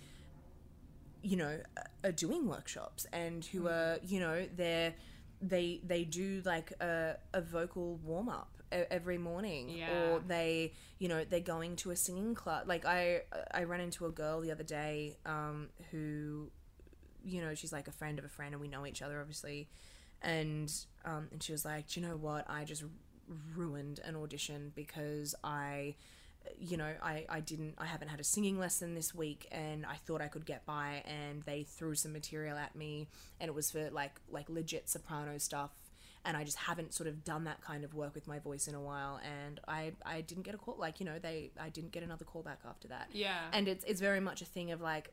[1.23, 1.59] you know
[2.05, 3.71] are doing workshops and who mm.
[3.71, 4.95] are, you know, they're
[5.41, 9.91] they they do like a, a vocal warm up every morning Yeah.
[10.13, 14.07] or they you know they're going to a singing club like i i ran into
[14.07, 16.51] a girl the other day um who
[17.25, 19.69] you know, she's like a friend of a friend, and we know each other, obviously.
[20.23, 20.69] And
[21.05, 22.51] um, and she was like, "Do you know what?
[22.51, 22.83] I just
[23.55, 25.95] ruined an audition because I,
[26.59, 29.95] you know, I I didn't, I haven't had a singing lesson this week, and I
[30.05, 33.09] thought I could get by, and they threw some material at me,
[33.41, 35.71] and it was for like like legit soprano stuff."
[36.25, 38.75] And I just haven't sort of done that kind of work with my voice in
[38.75, 40.77] a while, and I, I didn't get a call.
[40.79, 43.41] Like you know, they I didn't get another call back after that yeah.
[43.53, 45.13] and it's it's very much a thing of like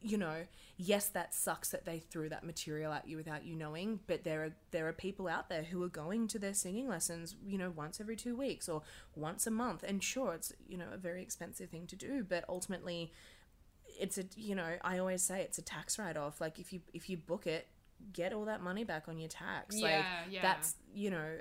[0.00, 0.44] you know
[0.78, 4.44] yes that sucks that they threw that material at you without you knowing but there
[4.44, 7.70] are there are people out there who are going to their singing lessons you know
[7.70, 8.82] once every 2 weeks or
[9.14, 12.44] once a month and sure it's you know a very expensive thing to do but
[12.48, 13.12] ultimately
[14.00, 16.80] it's a you know I always say it's a tax write off like if you
[16.92, 17.68] if you book it
[18.12, 19.74] get all that money back on your tax.
[19.74, 20.42] Like Yeah, yeah.
[20.42, 21.38] that's you know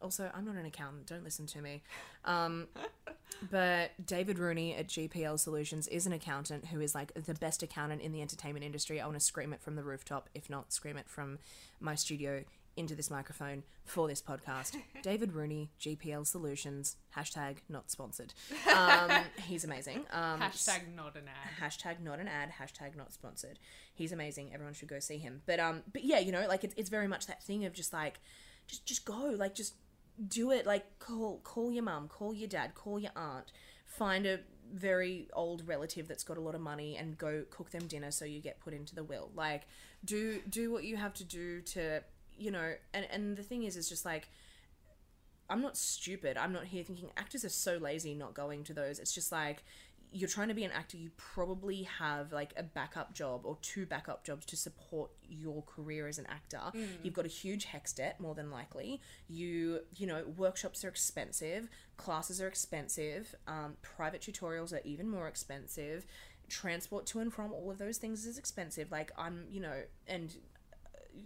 [0.00, 1.82] also i'm not an accountant don't listen to me.
[2.24, 2.66] Um,
[3.50, 8.02] but david rooney at gpl solutions is an accountant who is like the best accountant
[8.02, 9.00] in the entertainment industry.
[9.00, 11.38] I want to scream it from the rooftop if not scream it from
[11.80, 12.44] my studio
[12.76, 14.76] into this microphone for this podcast.
[15.02, 18.32] David rooney gpl solutions hashtag not sponsored.
[18.72, 19.10] Um,
[19.46, 20.04] he's amazing.
[20.10, 21.62] Um, Hashtag not an ad.
[21.70, 23.58] hashtag not an ad hashtag not sponsored.
[23.94, 24.50] He's amazing.
[24.54, 25.42] Everyone should go see him.
[25.46, 27.92] But um but yeah you know like it's, it's very much that thing of just
[27.92, 28.20] like
[28.66, 29.74] just just go like just
[30.26, 30.64] do it.
[30.66, 33.52] Like call call your mum, call your dad, call your aunt,
[33.86, 34.40] find a
[34.72, 38.24] very old relative that's got a lot of money and go cook them dinner so
[38.24, 39.30] you get put into the will.
[39.34, 39.62] Like
[40.04, 42.02] do do what you have to do to
[42.42, 44.28] you know and and the thing is is just like
[45.50, 46.38] I'm not stupid.
[46.38, 48.98] I'm not here thinking actors are so lazy not going to those.
[48.98, 49.64] It's just like
[50.14, 53.86] you're trying to be an actor, you probably have like a backup job or two
[53.86, 56.60] backup jobs to support your career as an actor.
[57.02, 59.00] You've got a huge HECS debt, more than likely.
[59.28, 65.28] You, you know, workshops are expensive, classes are expensive, um, private tutorials are even more
[65.28, 66.04] expensive.
[66.48, 68.90] Transport to and from all of those things is expensive.
[68.90, 70.34] Like I'm, you know, and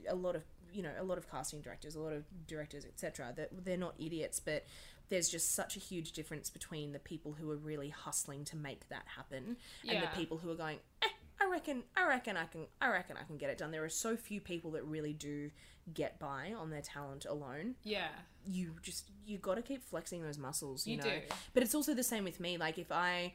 [0.08, 3.32] a lot of you know a lot of casting directors a lot of directors etc
[3.36, 4.64] that they're not idiots but
[5.08, 8.88] there's just such a huge difference between the people who are really hustling to make
[8.88, 9.56] that happen
[9.88, 11.08] and the people who are going eh,
[11.40, 13.70] I reckon I reckon I can I reckon I can get it done.
[13.70, 15.50] There are so few people that really do
[15.94, 17.74] get by on their talent alone.
[17.84, 18.08] Yeah.
[18.46, 21.04] you just you got to keep flexing those muscles you, You know?
[21.04, 21.20] do.
[21.52, 22.56] but it's also the same with me.
[22.56, 23.34] Like if i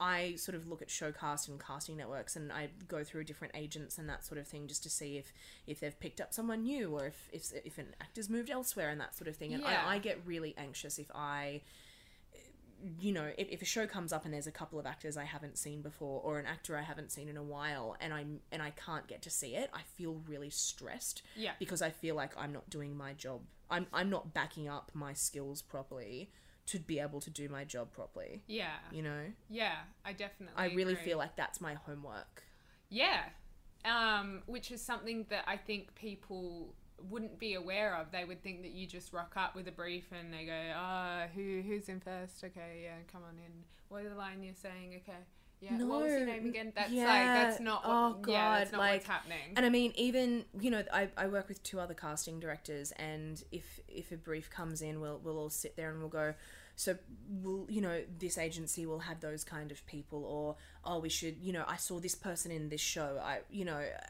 [0.00, 3.98] i sort of look at showcast and casting networks and i go through different agents
[3.98, 5.32] and that sort of thing just to see if
[5.66, 9.00] if they've picked up someone new or if if, if an actor's moved elsewhere and
[9.00, 9.82] that sort of thing and Yeah.
[9.86, 11.62] I, I get really anxious if i
[13.00, 15.24] you know, if, if a show comes up and there's a couple of actors I
[15.24, 18.62] haven't seen before or an actor I haven't seen in a while and I'm and
[18.62, 21.54] I can't get to see it, I feel really stressed Yeah.
[21.58, 23.40] because I feel like I'm not doing my job.
[23.68, 26.30] I'm I'm not backing up my skills properly
[26.68, 28.42] to be able to do my job properly.
[28.46, 28.76] Yeah.
[28.92, 29.22] You know?
[29.48, 29.76] Yeah.
[30.04, 30.54] I definitely.
[30.56, 31.04] I really agree.
[31.04, 32.44] feel like that's my homework.
[32.90, 33.24] Yeah.
[33.84, 36.74] Um, which is something that I think people
[37.08, 38.10] wouldn't be aware of.
[38.10, 41.26] They would think that you just rock up with a brief and they go, "Ah,
[41.34, 42.42] who who's in first?
[42.42, 43.64] Okay, yeah, come on in.
[43.88, 45.00] What are the line you're saying?
[45.02, 45.18] Okay."
[45.60, 46.72] Yeah, what was your name again?
[46.74, 47.06] That's yeah.
[47.06, 49.54] like that's not oh, what, Oh, yeah, that's God, not like- what's happening.
[49.56, 53.42] And I mean, even you know, I, I work with two other casting directors, and
[53.50, 56.34] if if a brief comes in, we'll we'll all sit there and we'll go.
[56.76, 56.96] So
[57.28, 61.36] we'll you know this agency will have those kind of people, or oh we should
[61.42, 63.20] you know I saw this person in this show.
[63.20, 64.06] I you know uh,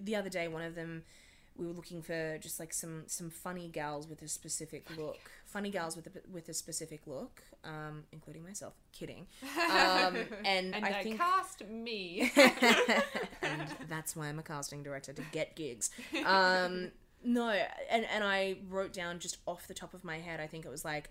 [0.00, 1.02] the other day one of them
[1.58, 5.70] we were looking for just like some some funny gals with a specific look funny
[5.70, 9.26] gals with a with a specific look um including myself kidding
[9.70, 12.32] um and, and i they think cast me.
[13.42, 15.90] and that's why I'm a casting director to get gigs.
[16.24, 16.90] Um,
[17.24, 17.48] no,
[17.90, 20.40] and and I wrote down just off the top of my head.
[20.40, 21.10] I think it was like.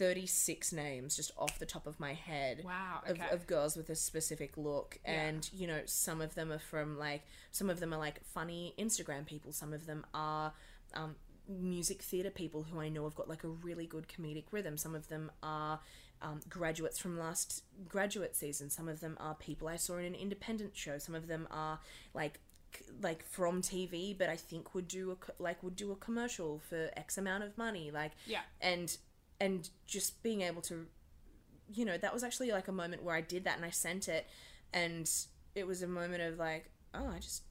[0.00, 3.28] 36 names just off the top of my head Wow, of, okay.
[3.30, 5.10] of girls with a specific look Yeah.
[5.28, 7.22] and you know some of them are from like
[7.52, 10.54] some of them are like funny instagram people some of them are
[10.94, 14.78] um, music theatre people who i know have got like a really good comedic rhythm
[14.78, 15.80] some of them are
[16.22, 20.14] um, graduates from last graduate season some of them are people i saw in an
[20.14, 21.78] independent show some of them are
[22.14, 22.40] like
[23.02, 26.88] like from tv but i think would do a like would do a commercial for
[26.96, 28.40] x amount of money like yeah.
[28.62, 28.96] and
[29.40, 30.86] and just being able to
[31.72, 34.08] you know that was actually like a moment where i did that and i sent
[34.08, 34.26] it
[34.72, 35.10] and
[35.54, 37.42] it was a moment of like oh i just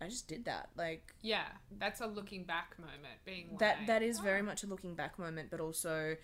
[0.00, 1.44] i just did that like Yeah.
[1.78, 4.94] That's a looking back moment being like that that is very "Oh, much a looking
[4.94, 6.16] back moment but also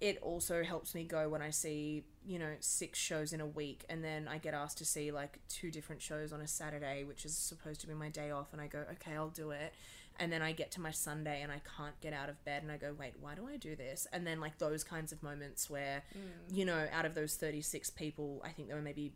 [0.00, 3.84] it also helps me go when i see you know six shows in a week
[3.88, 7.24] and then i get asked to see like two different shows on a saturday which
[7.24, 9.72] is supposed to be my day off and i go okay i'll do it
[10.18, 12.70] and then i get to my sunday and i can't get out of bed and
[12.72, 15.68] i go wait why do i do this and then like those kinds of moments
[15.70, 16.56] where Mm.
[16.56, 19.12] you know out of those 36 people i think there were maybe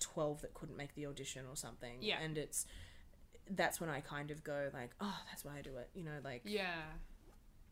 [0.00, 2.18] 12 that couldn't make the audition or something Yeah.
[2.20, 2.66] and it's
[3.50, 6.18] that's when i kind of go like oh that's why i do it you know
[6.24, 6.82] like Yeah.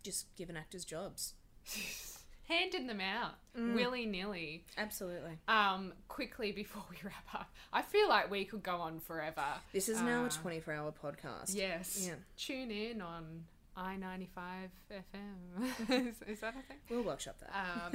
[0.02, 1.34] just giving actors jobs.
[2.49, 3.74] Handing them out Mm.
[3.74, 4.64] willy nilly.
[4.76, 5.36] Absolutely.
[5.49, 9.42] Um, quickly before we wrap up, I feel like we could go on forever.
[9.72, 11.55] This is now Uh, a 24 hour podcast.
[11.57, 12.05] Yes.
[12.07, 12.14] Yeah.
[12.36, 13.44] Tune in on
[13.76, 15.90] I ninety five FM.
[16.09, 16.78] is, is that a thing?
[16.90, 17.53] We'll workshop that.
[17.55, 17.92] Um.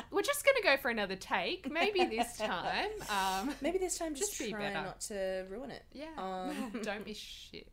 [0.10, 2.90] We're just gonna go for another take, maybe this time.
[3.10, 4.86] Um, Maybe this time just, just be try better.
[4.86, 5.82] not to ruin it.
[5.92, 6.06] yeah.
[6.18, 7.66] Um, Don't be shit.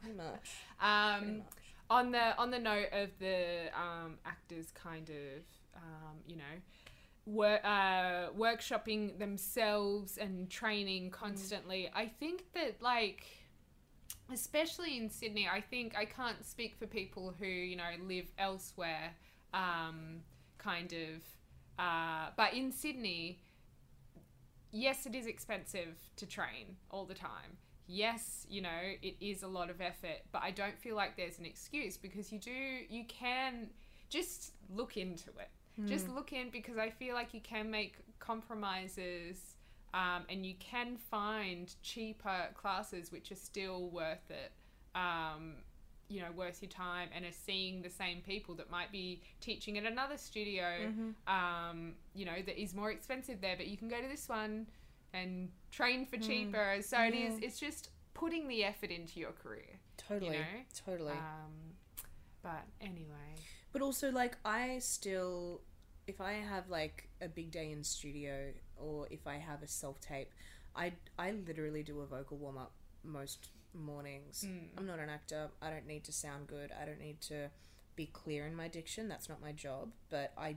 [0.00, 0.50] Pretty much.
[0.80, 1.46] Um, Pretty much.
[1.92, 5.42] On the on the note of the um, actors kind of
[5.76, 6.54] um, you know
[7.26, 13.24] wor- uh, workshopping themselves and training constantly i think that like
[14.32, 19.10] especially in sydney i think i can't speak for people who you know live elsewhere
[19.52, 20.22] um,
[20.56, 21.22] kind of
[21.78, 23.38] uh, but in sydney
[24.70, 29.48] yes it is expensive to train all the time yes, you know, it is a
[29.48, 32.50] lot of effort, but I don't feel like there's an excuse because you do,
[32.88, 33.68] you can
[34.08, 35.50] just look into it.
[35.86, 39.56] Just look in because I feel like you can make compromises
[39.94, 44.52] um, and you can find cheaper classes which are still worth it.
[44.94, 45.54] um,
[46.08, 49.78] you know, worth your time and are seeing the same people that might be teaching
[49.78, 51.10] at another studio, Mm-hmm.
[51.34, 54.66] um, you know, that is more expensive there, but you can go to this one
[55.12, 56.08] and train Mm.
[56.10, 56.76] for cheaper.
[56.82, 59.80] So it is, it's just putting the effort into your career.
[59.96, 60.38] Totally.
[60.38, 60.44] know?
[60.86, 61.12] Totally.
[61.12, 61.76] Um,
[62.42, 63.36] but anyway,
[63.72, 65.62] But also, like, I still,
[66.06, 70.00] if I have like a big day in studio, or if I have a self
[70.00, 70.30] tape,
[70.74, 72.72] I I literally do a vocal warm up
[73.04, 74.44] most mornings.
[74.76, 75.50] I'm not an actor.
[75.62, 76.70] I don't need to sound good.
[76.72, 77.50] I don't need to
[77.96, 79.08] be clear in my diction.
[79.08, 79.92] That's not my job.
[80.10, 80.56] But I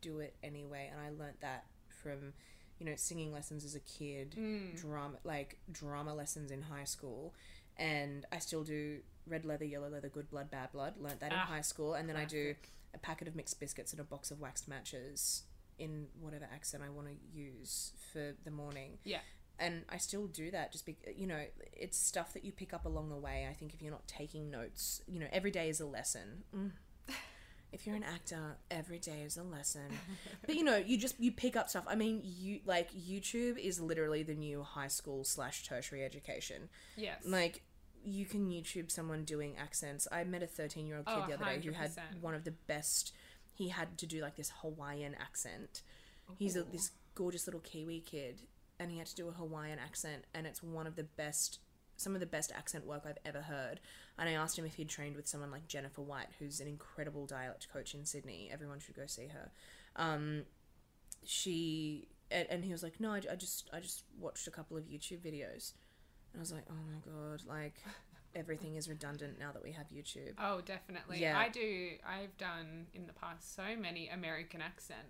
[0.00, 2.32] do it anyway, and I learnt that from.
[2.78, 4.36] You know, singing lessons as a kid,
[4.76, 7.34] drama like drama lessons in high school,
[7.76, 10.94] and I still do red leather, yellow leather, good blood, bad blood.
[10.98, 12.54] Learned that in Ah, high school, and then I do
[12.94, 15.42] a packet of mixed biscuits and a box of waxed matches
[15.78, 18.98] in whatever accent I want to use for the morning.
[19.04, 19.20] yeah.
[19.56, 22.86] And I still do that just because, you know, it's stuff that you pick up
[22.86, 23.46] along the way.
[23.48, 26.42] I think if you're not taking notes, you know, every day is a lesson.
[26.54, 26.72] Mm.
[27.74, 29.90] If you're an actor, every day is a lesson.
[30.46, 31.84] but you know, you just you pick up stuff.
[31.86, 36.68] I mean, you like YouTube is literally the new high school slash tertiary education.
[36.96, 37.22] Yes.
[37.24, 37.62] Like
[38.04, 40.06] you can YouTube someone doing accents.
[40.12, 42.44] I met a 13 year old kid Oh, the other day who had one of
[42.44, 43.12] the best.
[43.52, 45.82] He had to do like this Hawaiian accent.
[46.38, 48.40] He's a, this gorgeous little Kiwi kid,
[48.78, 51.58] and he had to do a Hawaiian accent, and it's one of the best,
[51.96, 53.80] some of the best accent work I've ever heard.
[54.18, 57.26] And I asked him if he'd trained with someone like Jennifer White, who's an incredible
[57.26, 58.50] dialect coach in Sydney.
[58.52, 59.50] Everyone should go see her.
[59.96, 60.42] Um,
[61.24, 64.76] she and, and he was like, no, I, I just I just watched a couple
[64.76, 65.72] of YouTube videos.
[66.32, 67.80] And I was like, oh my god, like
[68.34, 70.34] everything is redundant now that we have YouTube.
[70.38, 71.20] Oh, definitely.
[71.20, 71.38] Yeah.
[71.38, 71.90] I do.
[72.06, 75.06] I've done in the past so many American accent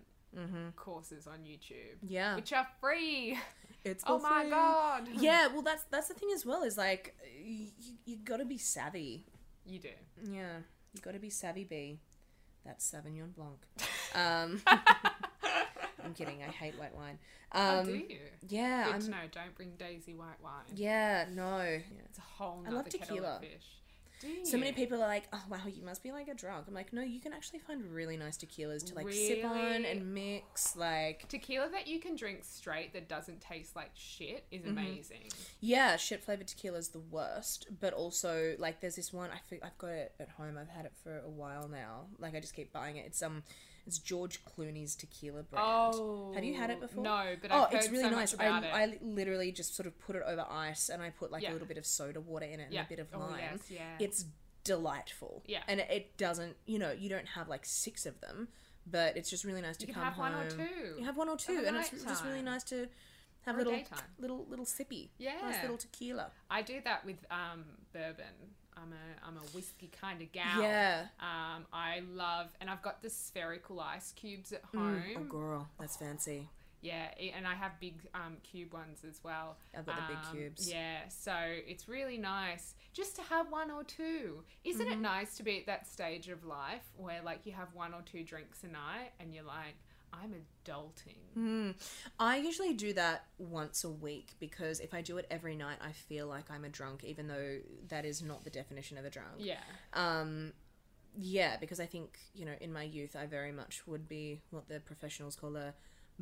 [0.75, 3.39] courses on YouTube, Yeah, which are free.
[3.85, 5.07] it's Oh my god.
[5.19, 6.63] Yeah, well, that's that's the thing as well.
[6.63, 7.67] Is like you,
[8.05, 9.25] you got to be savvy.
[9.65, 9.89] You do.
[10.31, 10.57] Yeah,
[10.93, 11.63] you got to be savvy.
[11.63, 11.99] B.
[12.65, 13.59] That's Sauvignon Blanc.
[14.15, 14.61] Um,
[16.03, 16.41] I'm kidding.
[16.41, 17.19] I hate white wine.
[17.53, 18.17] oh, Um, do you?
[18.47, 19.17] yeah, Good I'm, to know.
[19.31, 20.63] Don't bring Daisy white wine.
[20.73, 21.57] yeah, no.
[22.05, 23.35] It's a whole I nother love kettle tequila.
[23.35, 23.65] of fish.
[24.43, 26.93] So many people are like, "Oh wow, you must be like a drunk." I'm like,
[26.93, 31.27] "No, you can actually find really nice tequilas to like sip on and mix." Like,
[31.29, 34.69] Tequila that you can drink straight that doesn't taste like shit is Mm-hmm.
[34.77, 35.29] amazing.
[35.59, 37.67] yeah, shit flavored tequila is the worst.
[37.79, 40.57] But also, like, there's this one I think I've got it at home.
[40.57, 42.05] I've had it for a while now.
[42.19, 43.05] Like, I just keep buying it.
[43.07, 43.43] It's um,
[43.87, 45.65] it's George Clooney's tequila brand.
[45.67, 47.03] Oh, Have you had it before?
[47.03, 48.35] No, but oh, I've it's heard really so nice.
[48.39, 48.73] I, it.
[48.73, 51.51] I literally just sort of put it over ice and I put like Yeah.
[51.51, 52.83] a little bit of soda water in it and Yeah.
[52.85, 53.39] a bit of Oh, lime.
[53.39, 53.95] yes, yeah.
[53.99, 54.25] It's
[54.63, 55.43] delightful.
[55.45, 55.61] Yeah.
[55.67, 58.47] And it, doesn't, you know, you don't have like six of them,
[58.87, 60.95] but it's just really nice to You can come have one or two.
[60.97, 62.87] You have one or two, and it's just really nice to
[63.45, 63.99] have a little, daytime.
[64.17, 65.09] little, little sippy.
[65.19, 65.33] Yeah.
[65.41, 66.31] Nice little tequila.
[66.49, 67.63] I do that with um,
[67.93, 68.25] bourbon.
[68.77, 70.61] I'm a I'm a whiskey kind of gal.
[70.61, 71.05] Yeah.
[71.19, 75.01] Um, I love, and I've got the spherical ice cubes at home.
[75.17, 76.49] Oh, girl, that's fancy.
[76.81, 79.57] Yeah, and I have big um, cube ones as well.
[79.75, 80.69] I've got the big Um, cubes.
[80.71, 84.43] Yeah, so it's really nice just to have one or two.
[84.63, 84.93] Isn't Mm-hmm.
[84.93, 88.01] it nice to be at that stage of life where like you have one or
[88.03, 89.75] two drinks a night and you're like,
[90.21, 91.37] I'm adulting.
[91.37, 91.75] Mm.
[92.19, 95.91] I usually do that once a week because if I do it every night, I
[95.91, 97.57] feel like I'm a drunk, even though
[97.89, 99.35] that is not the definition of a drunk.
[99.37, 99.59] Yeah.
[99.93, 100.53] Um,
[101.17, 104.67] yeah, because I think you know, in my youth, I very much would be what
[104.67, 105.73] the professionals call a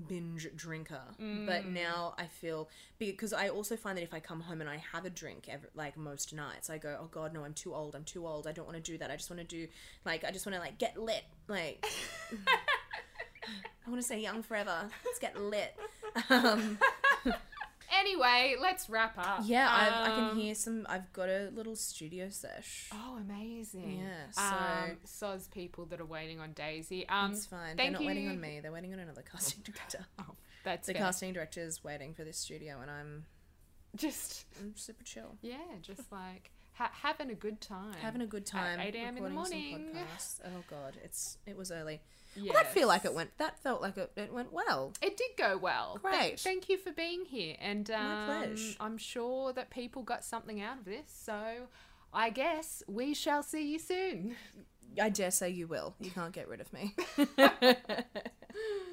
[0.07, 1.01] binge drinker.
[1.45, 2.69] But now I feel
[2.99, 5.69] because I also find that if I come home and I have a drink, every,
[5.75, 7.95] like most nights, I go, oh god, no, I'm too old.
[7.95, 8.47] I'm too old.
[8.47, 9.11] I don't want to do that.
[9.11, 9.67] I just want to do
[10.05, 11.23] like I just want to like get lit.
[11.47, 11.85] Like
[13.85, 14.89] I want to say young forever.
[15.05, 15.75] Let's get lit.
[16.29, 16.77] Um,
[17.95, 19.41] Anyway, let's wrap up.
[19.43, 20.85] yeah, I, I can Um, hear some.
[20.89, 22.89] I've got a little studio sesh.
[22.91, 23.99] Oh, amazing.
[23.99, 27.07] Yeah, so- um, soz people that are waiting on Daisy.
[27.07, 27.75] Um, It's fine.
[27.77, 28.07] They're not you.
[28.07, 28.61] waiting on me.
[28.61, 30.05] They're waiting on another casting director.
[30.17, 30.33] Oh,
[30.63, 31.03] that's the fair.
[31.03, 33.25] casting director is waiting for this studio, and I'm,
[33.95, 37.93] Just I'm super chill, yeah, just like ha- having a good time.
[38.01, 38.79] having a good time.
[38.79, 39.17] 8 a.m.
[39.17, 39.91] in the morning.
[40.45, 42.01] Oh god, it's it was early.
[42.35, 42.53] Yes.
[42.53, 43.37] Well, that feel like it went.
[43.37, 44.93] That felt like it, it went well.
[45.01, 45.99] It did go well.
[46.01, 46.39] Th- Great.
[46.39, 48.75] thank you for being here, and um, pleasure.
[48.79, 51.05] I'm sure that people got something out of this.
[51.07, 51.67] So,
[52.13, 54.35] I guess we shall see you soon.
[55.01, 55.95] I dare say you will.
[55.99, 56.95] You can't get rid of me.